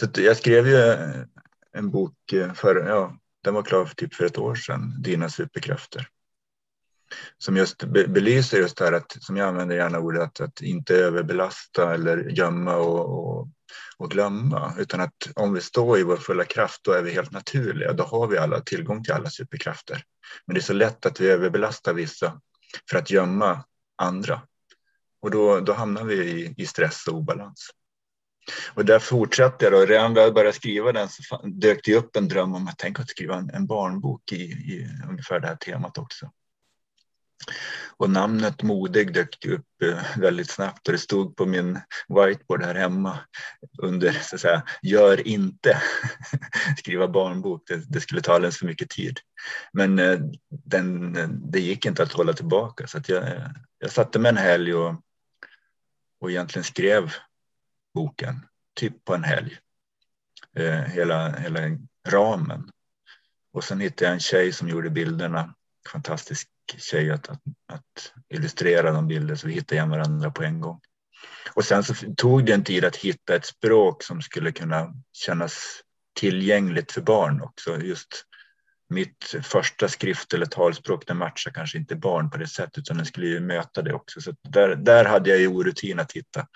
Så 0.00 0.06
jag 0.14 0.36
skrev 0.36 0.68
ju 0.68 0.76
eh, 0.76 1.24
en 1.72 1.90
bok 1.90 2.32
eh, 2.32 2.52
för, 2.52 2.86
ja, 2.86 3.16
den 3.44 3.54
var 3.54 3.62
klar 3.62 3.84
för 3.84 3.94
typ 3.94 4.14
för 4.14 4.24
ett 4.24 4.38
år 4.38 4.54
sedan, 4.54 5.02
Dina 5.02 5.28
superkrafter 5.28 6.08
som 7.38 7.56
just 7.56 7.84
belyser 7.84 8.58
just 8.58 8.76
det 8.76 8.84
här 8.84 8.92
att, 8.92 9.16
som 9.20 9.36
jag 9.36 9.48
använder 9.48 9.76
gärna 9.76 9.98
ordet, 9.98 10.22
att, 10.22 10.40
att 10.40 10.60
inte 10.60 10.94
överbelasta 10.94 11.94
eller 11.94 12.18
gömma 12.18 12.76
och, 12.76 13.38
och, 13.38 13.48
och, 13.96 14.10
glömma. 14.10 14.74
Utan 14.78 15.00
att 15.00 15.28
om 15.36 15.52
vi 15.52 15.60
står 15.60 15.98
i 15.98 16.02
vår 16.02 16.16
fulla 16.16 16.44
kraft, 16.44 16.84
då 16.84 16.92
är 16.92 17.02
vi 17.02 17.10
helt 17.10 17.32
naturliga. 17.32 17.92
Då 17.92 18.04
har 18.04 18.26
vi 18.26 18.38
alla 18.38 18.60
tillgång 18.60 19.04
till 19.04 19.12
alla 19.12 19.30
superkrafter. 19.30 20.02
Men 20.46 20.54
det 20.54 20.60
är 20.60 20.62
så 20.62 20.72
lätt 20.72 21.06
att 21.06 21.20
vi 21.20 21.28
överbelastar 21.28 21.94
vissa 21.94 22.40
för 22.90 22.98
att 22.98 23.10
gömma 23.10 23.64
andra. 23.96 24.42
Och 25.22 25.30
då, 25.30 25.60
då 25.60 25.72
hamnar 25.72 26.04
vi 26.04 26.14
i, 26.14 26.54
i 26.56 26.66
stress 26.66 27.06
och 27.06 27.14
obalans. 27.14 27.70
Och 28.74 28.84
där 28.84 28.98
fortsatte 28.98 29.64
jag 29.64 29.72
då. 29.72 29.86
Redan 29.86 30.14
när 30.14 30.20
jag 30.20 30.34
började 30.34 30.56
skriva 30.56 30.92
den 30.92 31.08
så 31.08 31.40
dök 31.44 31.84
det 31.84 31.94
upp 31.94 32.16
en 32.16 32.28
dröm 32.28 32.54
om 32.54 32.68
att 32.68 32.78
tänka 32.78 33.02
att 33.02 33.10
skriva 33.10 33.36
en, 33.36 33.50
en 33.50 33.66
barnbok 33.66 34.32
i, 34.32 34.42
i 34.42 34.88
ungefär 35.08 35.40
det 35.40 35.46
här 35.46 35.56
temat 35.56 35.98
också. 35.98 36.30
Och 37.98 38.10
namnet 38.10 38.62
Modig 38.62 39.14
dök 39.14 39.46
upp 39.46 39.82
eh, 39.82 40.18
väldigt 40.18 40.50
snabbt 40.50 40.88
och 40.88 40.92
det 40.92 40.98
stod 40.98 41.36
på 41.36 41.46
min 41.46 41.80
whiteboard 42.08 42.62
här 42.62 42.74
hemma 42.74 43.18
under 43.82 44.12
så 44.12 44.34
att 44.34 44.40
säga, 44.40 44.62
gör 44.82 45.28
inte 45.28 45.82
skriva 46.78 47.08
barnbok. 47.08 47.62
Det, 47.66 47.92
det 47.92 48.00
skulle 48.00 48.20
ta 48.20 48.34
alldeles 48.34 48.58
för 48.58 48.66
mycket 48.66 48.90
tid. 48.90 49.20
Men 49.72 49.98
eh, 49.98 50.18
den, 50.48 51.16
eh, 51.16 51.28
det 51.28 51.60
gick 51.60 51.86
inte 51.86 52.02
att 52.02 52.12
hålla 52.12 52.32
tillbaka 52.32 52.86
så 52.86 52.98
att 52.98 53.08
jag, 53.08 53.24
jag 53.78 53.90
satte 53.90 54.18
mig 54.18 54.28
en 54.28 54.36
helg 54.36 54.74
och, 54.74 54.94
och 56.20 56.30
egentligen 56.30 56.64
skrev 56.64 57.12
boken, 57.94 58.46
typ 58.74 59.04
på 59.04 59.14
en 59.14 59.24
helg. 59.24 59.58
Eh, 60.56 60.80
hela, 60.80 61.30
hela 61.36 61.60
ramen. 62.08 62.70
Och 63.52 63.64
sen 63.64 63.80
hittade 63.80 64.04
jag 64.04 64.14
en 64.14 64.20
tjej 64.20 64.52
som 64.52 64.68
gjorde 64.68 64.90
bilderna. 64.90 65.54
Fantastisk 65.92 66.48
tjej 66.78 67.10
att, 67.10 67.28
att, 67.28 67.42
att, 67.66 68.12
illustrera 68.28 68.92
de 68.92 69.08
bilder 69.08 69.34
så 69.34 69.46
vi 69.46 69.52
hittade 69.52 69.74
igen 69.74 69.90
varandra 69.90 70.30
på 70.30 70.42
en 70.42 70.60
gång. 70.60 70.80
Och 71.54 71.64
sen 71.64 71.84
så 71.84 71.94
tog 72.16 72.46
det 72.46 72.52
en 72.52 72.64
tid 72.64 72.84
att 72.84 72.96
hitta 72.96 73.34
ett 73.34 73.46
språk 73.46 74.02
som 74.02 74.22
skulle 74.22 74.52
kunna 74.52 74.94
kännas 75.12 75.82
tillgängligt 76.20 76.92
för 76.92 77.00
barn 77.00 77.42
också. 77.42 77.80
Just 77.80 78.24
mitt 78.88 79.34
första 79.42 79.88
skrift 79.88 80.34
eller 80.34 80.46
talspråk, 80.46 81.06
det 81.06 81.14
matchar 81.14 81.50
kanske 81.50 81.78
inte 81.78 81.96
barn 81.96 82.30
på 82.30 82.38
det 82.38 82.46
sättet, 82.46 82.78
utan 82.78 82.96
den 82.96 83.06
skulle 83.06 83.26
ju 83.26 83.40
möta 83.40 83.82
det 83.82 83.94
också. 83.94 84.20
Så 84.20 84.34
där, 84.42 84.76
där 84.76 85.04
hade 85.04 85.30
jag 85.30 85.38
ju 85.38 85.48
orutin 85.48 86.00
att 86.00 86.12
hitta. 86.12 86.46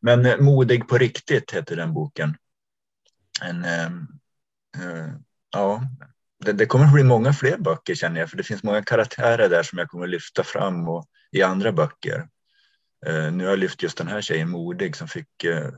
Men 0.00 0.26
eh, 0.26 0.38
Modig 0.38 0.88
på 0.88 0.98
riktigt 0.98 1.50
heter 1.50 1.76
den 1.76 1.94
boken. 1.94 2.36
En, 3.42 3.64
eh, 3.64 3.86
eh, 4.84 5.08
ja, 5.50 5.82
det, 6.44 6.52
det 6.52 6.66
kommer 6.66 6.84
att 6.84 6.92
bli 6.92 7.02
många 7.02 7.32
fler 7.32 7.58
böcker 7.58 7.94
känner 7.94 8.20
jag, 8.20 8.30
för 8.30 8.36
det 8.36 8.42
finns 8.42 8.62
många 8.62 8.82
karaktärer 8.82 9.48
där 9.48 9.62
som 9.62 9.78
jag 9.78 9.88
kommer 9.88 10.04
att 10.04 10.10
lyfta 10.10 10.44
fram 10.44 10.88
och, 10.88 11.06
i 11.32 11.42
andra 11.42 11.72
böcker. 11.72 12.28
Eh, 13.06 13.32
nu 13.32 13.44
har 13.44 13.50
jag 13.50 13.58
lyft 13.58 13.82
just 13.82 13.98
den 13.98 14.08
här 14.08 14.20
tjejen 14.20 14.50
Modig 14.50 14.96
som 14.96 15.08
fick 15.08 15.44
eh, 15.44 15.70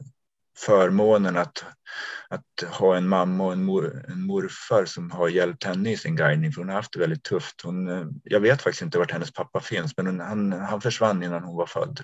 förmånen 0.59 1.37
att, 1.37 1.65
att 2.29 2.71
ha 2.71 2.97
en 2.97 3.09
mamma 3.09 3.45
och 3.45 3.53
en, 3.53 3.65
mor, 3.65 4.05
en 4.09 4.27
morfar 4.27 4.85
som 4.85 5.11
har 5.11 5.29
hjälpt 5.29 5.65
henne 5.65 5.93
i 5.93 5.97
sin 5.97 6.17
guidning, 6.17 6.53
för 6.53 6.61
hon 6.61 6.69
har 6.69 6.77
haft 6.77 6.93
det 6.93 6.99
väldigt 6.99 7.23
tufft. 7.23 7.61
Hon, 7.65 7.89
eh, 7.89 8.07
jag 8.25 8.41
vet 8.41 8.63
faktiskt 8.63 8.83
inte 8.83 8.99
vart 8.99 9.13
hennes 9.13 9.33
pappa 9.33 9.61
finns, 9.61 9.97
men 9.97 10.07
hon, 10.07 10.21
han, 10.21 10.53
han 10.53 10.81
försvann 10.81 11.23
innan 11.23 11.45
hon 11.45 11.57
var 11.57 11.67
född. 11.67 12.01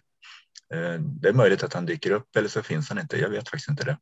Eh, 0.74 1.00
det 1.00 1.28
är 1.28 1.32
möjligt 1.32 1.62
att 1.62 1.74
han 1.74 1.86
dyker 1.86 2.10
upp 2.10 2.36
eller 2.36 2.48
så 2.48 2.62
finns 2.62 2.88
han 2.88 2.98
inte. 2.98 3.20
Jag 3.20 3.30
vet 3.30 3.48
faktiskt 3.48 3.70
inte 3.70 3.84
det. 3.84 3.98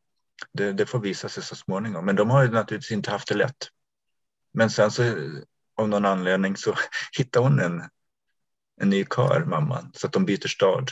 Det, 0.53 0.73
det 0.73 0.87
får 0.87 1.01
visa 1.01 1.29
sig 1.29 1.43
så 1.43 1.57
småningom. 1.57 2.05
Men 2.05 2.17
de 2.17 2.31
har 2.31 2.43
ju 2.43 2.51
naturligtvis 2.51 2.93
inte 2.93 3.11
haft 3.11 3.29
det 3.29 3.35
lätt. 3.35 3.69
Men 4.57 4.71
sen 4.71 4.91
så 4.91 5.03
av 5.77 5.89
någon 5.89 6.05
anledning 6.05 6.57
så 6.57 6.75
hittar 7.19 7.41
hon 7.41 7.61
en, 7.61 7.83
en 8.81 8.91
ny 8.91 9.05
kar, 9.05 9.45
mamman, 9.45 9.93
så 9.95 10.07
att 10.07 10.13
de 10.13 10.25
byter 10.25 10.49
stad. 10.49 10.91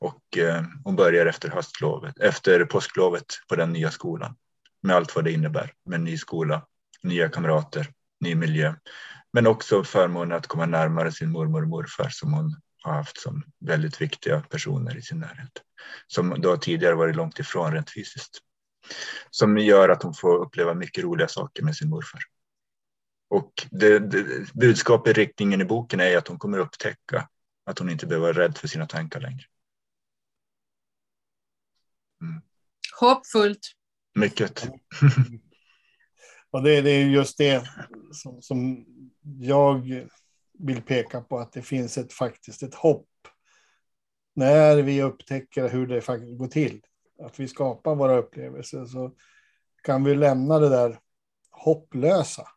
Och 0.00 0.38
eh, 0.38 0.64
hon 0.84 0.96
börjar 0.96 1.26
efter 1.26 1.48
höstlovet, 1.48 2.18
efter 2.18 2.64
påsklovet 2.64 3.26
på 3.48 3.56
den 3.56 3.72
nya 3.72 3.90
skolan. 3.90 4.36
Med 4.82 4.96
allt 4.96 5.16
vad 5.16 5.24
det 5.24 5.32
innebär, 5.32 5.72
med 5.84 6.00
ny 6.00 6.18
skola, 6.18 6.66
nya 7.02 7.28
kamrater, 7.28 7.92
ny 8.20 8.34
miljö. 8.34 8.74
Men 9.32 9.46
också 9.46 9.84
förmånen 9.84 10.36
att 10.38 10.46
komma 10.46 10.66
närmare 10.66 11.12
sin 11.12 11.30
mormor 11.30 11.62
och 11.62 11.68
morfar 11.68 12.08
som 12.08 12.32
hon 12.32 12.56
har 12.82 12.92
haft 12.92 13.20
som 13.20 13.42
väldigt 13.60 14.00
viktiga 14.00 14.40
personer 14.40 14.96
i 14.96 15.02
sin 15.02 15.18
närhet. 15.18 15.52
Som 16.06 16.40
då 16.40 16.56
tidigare 16.56 16.94
varit 16.94 17.16
långt 17.16 17.38
ifrån 17.38 17.72
rent 17.72 17.90
fysiskt. 17.90 18.38
Som 19.30 19.58
gör 19.58 19.88
att 19.88 20.02
hon 20.02 20.14
får 20.14 20.36
uppleva 20.36 20.74
mycket 20.74 21.04
roliga 21.04 21.28
saker 21.28 21.62
med 21.62 21.76
sin 21.76 21.88
morfar. 21.88 22.20
Och 23.32 23.66
det, 23.70 23.98
det, 23.98 24.52
budskapet, 24.54 25.16
riktningen 25.16 25.60
i 25.60 25.64
boken 25.64 26.00
är 26.00 26.16
att 26.16 26.28
hon 26.28 26.38
kommer 26.38 26.58
upptäcka 26.58 27.28
att 27.64 27.78
hon 27.78 27.90
inte 27.90 28.06
behöver 28.06 28.32
vara 28.32 28.44
rädd 28.44 28.58
för 28.58 28.68
sina 28.68 28.86
tankar 28.86 29.20
längre. 29.20 29.44
Mm. 32.22 32.42
Hoppfullt. 33.00 33.72
Mycket. 34.14 34.70
och 36.50 36.62
det, 36.62 36.80
det, 36.80 36.90
är 36.90 37.04
just 37.04 37.38
det 37.38 37.68
som, 38.12 38.42
som, 38.42 38.86
jag 39.38 40.06
vill 40.58 40.82
peka 40.82 41.20
på, 41.20 41.38
att 41.38 41.52
det 41.52 41.62
finns 41.62 41.98
ett, 41.98 42.12
faktiskt 42.12 42.62
ett 42.62 42.74
hopp. 42.74 43.08
När 44.34 44.82
vi 44.82 45.02
upptäcker 45.02 45.68
hur 45.68 45.86
det 45.86 46.00
faktiskt 46.00 46.38
går 46.38 46.48
till, 46.48 46.80
att 47.22 47.40
vi 47.40 47.48
skapar 47.48 47.94
våra 47.94 48.16
upplevelser, 48.16 48.84
så 48.84 49.14
kan 49.82 50.04
vi 50.04 50.14
lämna 50.14 50.58
det 50.58 50.68
där 50.68 51.00
hopplösa 51.50 52.48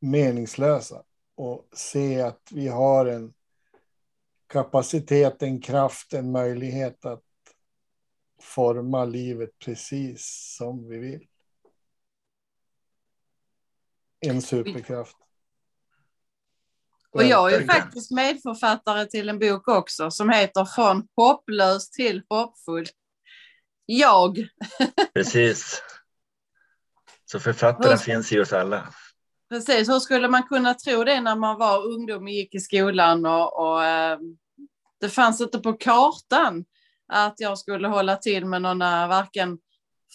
meningslösa 0.00 1.02
och 1.34 1.68
se 1.72 2.20
att 2.20 2.48
vi 2.50 2.68
har 2.68 3.06
en 3.06 3.32
kapacitet, 4.46 5.42
en 5.42 5.60
kraft, 5.60 6.12
en 6.12 6.32
möjlighet 6.32 7.04
att 7.04 7.24
forma 8.42 9.04
livet 9.04 9.50
precis 9.58 10.54
som 10.58 10.88
vi 10.88 10.98
vill. 10.98 11.26
En 14.20 14.42
superkraft. 14.42 15.16
Och 17.10 17.24
jag 17.24 17.52
är 17.52 17.60
ju 17.60 17.66
faktiskt 17.66 18.10
medförfattare 18.10 19.06
till 19.06 19.28
en 19.28 19.38
bok 19.38 19.68
också 19.68 20.10
som 20.10 20.30
heter 20.30 20.64
Från 20.64 21.08
hopplös 21.16 21.90
till 21.90 22.22
hoppfull. 22.28 22.86
Jag. 23.86 24.48
Precis. 25.14 25.82
Så 27.24 27.40
författaren 27.40 27.98
finns 27.98 28.32
i 28.32 28.40
oss 28.40 28.52
alla. 28.52 28.94
Precis, 29.50 29.88
hur 29.88 29.98
skulle 29.98 30.28
man 30.28 30.42
kunna 30.42 30.74
tro 30.74 31.04
det 31.04 31.20
när 31.20 31.36
man 31.36 31.58
var 31.58 31.86
ungdom 31.86 32.22
och 32.22 32.30
gick 32.30 32.54
i 32.54 32.60
skolan 32.60 33.26
och, 33.26 33.58
och 33.58 33.84
eh, 33.84 34.18
det 35.00 35.08
fanns 35.08 35.40
inte 35.40 35.58
på 35.58 35.72
kartan 35.72 36.64
att 37.12 37.40
jag 37.40 37.58
skulle 37.58 37.88
hålla 37.88 38.16
till 38.16 38.46
med 38.46 38.62
några, 38.62 39.02
eh, 39.02 39.08
varken 39.08 39.58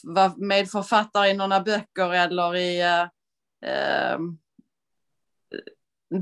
vara 0.04 0.34
medförfattare 0.38 1.30
i 1.30 1.34
några 1.34 1.60
böcker 1.60 2.14
eller 2.14 2.56
i, 2.56 2.82
eh, 2.82 3.08
ehm, 3.72 4.38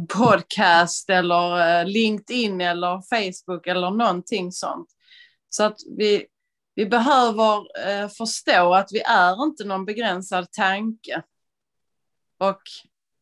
podcast 0.07 1.09
eller 1.09 1.79
eh, 1.79 1.85
LinkedIn 1.85 2.61
eller 2.61 3.01
Facebook 3.01 3.67
eller 3.67 3.91
någonting 3.91 4.51
sånt. 4.51 4.89
Så 5.49 5.63
att 5.63 5.77
vi, 5.97 6.25
vi 6.75 6.85
behöver 6.85 7.87
eh, 7.87 8.07
förstå 8.09 8.73
att 8.73 8.89
vi 8.91 9.01
är 9.01 9.43
inte 9.43 9.63
någon 9.63 9.85
begränsad 9.85 10.51
tanke. 10.51 11.21
Och 12.37 12.61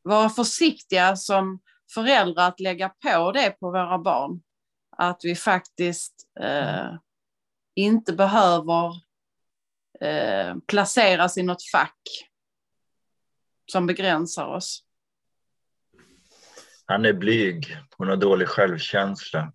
vara 0.03 0.29
försiktiga 0.29 1.15
som 1.15 1.59
föräldrar 1.93 2.47
att 2.47 2.59
lägga 2.59 2.89
på 2.89 3.31
det 3.31 3.51
på 3.59 3.71
våra 3.71 3.97
barn. 3.97 4.41
Att 4.97 5.19
vi 5.23 5.35
faktiskt 5.35 6.27
eh, 6.39 6.95
inte 7.75 8.13
behöver 8.13 8.91
eh, 10.01 10.55
placeras 10.67 11.37
i 11.37 11.43
något 11.43 11.69
fack 11.71 12.01
som 13.71 13.87
begränsar 13.87 14.45
oss. 14.45 14.83
Han 16.85 17.05
är 17.05 17.13
blyg, 17.13 17.77
hon 17.97 18.07
har 18.07 18.17
dålig 18.17 18.47
självkänsla 18.47 19.53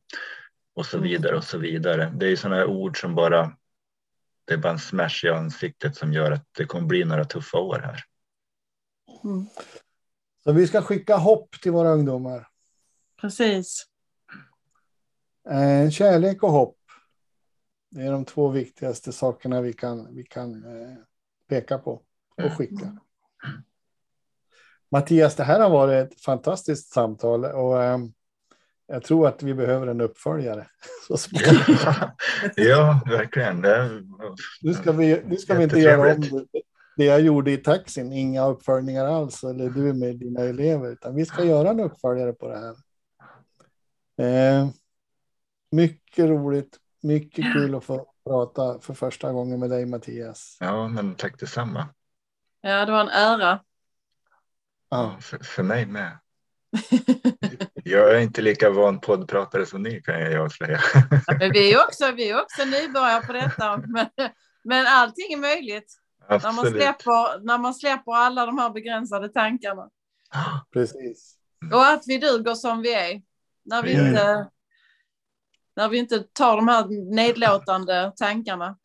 och 0.74 0.86
så 0.86 0.96
Mm. 0.96 1.08
vidare 1.08 1.36
och 1.36 1.44
så 1.44 1.58
vidare. 1.58 2.12
Det 2.14 2.26
är 2.26 2.36
sådana 2.36 2.66
ord 2.66 3.00
som 3.00 3.14
bara, 3.14 3.56
det 4.44 4.54
är 4.54 4.58
bara 4.58 4.72
en 4.72 4.78
smash 4.78 5.24
i 5.24 5.28
ansiktet 5.28 5.96
som 5.96 6.12
gör 6.12 6.30
att 6.30 6.48
det 6.52 6.64
kommer 6.64 6.86
bli 6.86 7.04
några 7.04 7.24
tuffa 7.24 7.58
år 7.58 7.78
här. 7.78 8.04
Mm. 9.24 9.46
Så 10.46 10.52
vi 10.52 10.66
ska 10.66 10.82
skicka 10.82 11.16
hopp 11.16 11.60
till 11.62 11.72
våra 11.72 11.90
ungdomar. 11.90 12.48
Precis. 13.20 13.86
Eh, 15.50 15.90
kärlek 15.90 16.42
och 16.42 16.50
hopp. 16.50 16.76
Det 17.90 18.02
är 18.02 18.12
de 18.12 18.24
två 18.24 18.48
viktigaste 18.48 19.12
sakerna 19.12 19.60
vi 19.60 19.72
kan, 19.72 20.14
vi 20.14 20.24
kan 20.24 20.64
eh, 20.64 20.96
peka 21.48 21.78
på 21.78 22.02
och 22.36 22.52
skicka. 22.52 22.98
Mattias, 24.90 25.36
det 25.36 25.44
här 25.44 25.60
har 25.60 25.70
varit 25.70 26.12
ett 26.12 26.20
fantastiskt 26.20 26.92
samtal 26.92 27.44
och 27.44 27.82
eh, 27.82 27.98
jag 28.86 29.02
tror 29.02 29.28
att 29.28 29.42
vi 29.42 29.54
behöver 29.54 29.86
en 29.86 30.00
uppföljare. 30.00 30.66
Ja, 32.56 33.00
verkligen. 33.06 33.60
Nu 34.62 34.74
ska 34.74 34.92
vi, 34.92 35.22
nu 35.26 35.36
ska 35.36 35.54
vi 35.54 35.62
inte 35.64 35.78
göra 35.78 36.14
om 36.14 36.20
det, 36.20 36.62
det 36.96 37.04
jag 37.04 37.20
gjorde 37.20 37.50
i 37.52 37.56
taxin, 37.56 38.12
inga 38.12 38.46
uppföljningar 38.46 39.06
alls, 39.06 39.44
eller 39.44 39.70
du 39.70 39.92
med 39.92 40.16
dina 40.16 40.40
elever, 40.40 40.92
utan 40.92 41.14
vi 41.14 41.26
ska 41.26 41.44
göra 41.44 41.70
en 41.70 41.80
uppföljare 41.80 42.32
på 42.32 42.48
det 42.48 42.58
här. 42.58 42.76
Eh, 44.26 44.68
mycket 45.70 46.24
roligt, 46.24 46.76
mycket 47.02 47.52
kul 47.52 47.74
att 47.74 47.84
få 47.84 48.06
prata 48.24 48.80
för 48.80 48.94
första 48.94 49.32
gången 49.32 49.60
med 49.60 49.70
dig 49.70 49.86
Mattias. 49.86 50.56
ja, 50.60 50.88
men 50.88 51.14
tack 51.14 51.40
detsamma. 51.40 51.88
Ja, 52.60 52.84
det 52.86 52.92
var 52.92 53.00
en 53.00 53.08
ära. 53.08 53.60
Ja, 54.88 55.16
För, 55.20 55.38
för 55.38 55.62
mig 55.62 55.86
med. 55.86 56.18
Jag 57.84 58.14
är 58.14 58.20
inte 58.20 58.42
lika 58.42 58.70
van 58.70 59.00
poddpratare 59.00 59.66
som 59.66 59.82
ni 59.82 60.02
kan 60.02 60.20
jag 60.20 60.44
avslöja. 60.44 60.80
Men 61.38 61.52
vi 61.52 61.72
är 61.72 61.84
också, 61.86 62.12
vi 62.12 62.30
är 62.30 62.42
också 62.42 62.64
nybörjare 62.64 63.26
på 63.26 63.32
detta. 63.32 63.76
Men, 63.76 64.08
men 64.64 64.86
allting 64.86 65.32
är 65.32 65.36
möjligt 65.36 65.94
när 66.28 66.52
man, 66.52 66.66
släpper, 66.70 67.44
när 67.44 67.58
man 67.58 67.74
släpper 67.74 68.12
alla 68.12 68.46
de 68.46 68.58
här 68.58 68.70
begränsade 68.70 69.28
tankarna. 69.28 69.90
precis. 70.72 71.38
Och 71.72 71.86
att 71.86 72.02
vi 72.06 72.18
duger 72.18 72.54
som 72.54 72.82
vi 72.82 72.94
är. 72.94 73.22
När 73.64 73.82
vi, 73.82 73.94
Mm. 73.94 74.06
inte, 74.06 74.50
när 75.76 75.88
vi 75.88 75.98
inte 75.98 76.18
tar 76.18 76.56
de 76.56 76.68
här 76.68 77.14
nedlåtande 77.14 78.12
tankarna. 78.16 78.78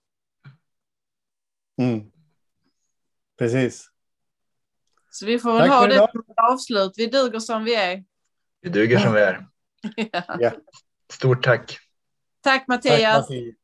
Mm. 1.81 2.11
Precis. 3.39 3.87
Så 5.09 5.25
vi 5.25 5.39
får 5.39 5.53
väl 5.53 5.61
Tack 5.61 5.69
ha 5.69 5.87
det 5.87 6.07
som 6.11 6.19
ett 6.21 6.51
avslut. 6.51 6.93
Vi 6.97 7.05
duger 7.07 7.39
som 7.39 7.63
vi 7.63 7.75
är. 7.75 8.03
Vi 8.61 8.69
duger 8.69 8.99
som 8.99 9.13
vi 9.13 9.19
är. 9.21 9.47
Ja. 9.95 10.23
Ja. 10.39 10.51
Stort 11.13 11.43
tack. 11.43 11.67
Tack 11.67 11.79
Tack 12.41 12.67
Mattias. 12.67 13.29
Mattias. 13.29 13.55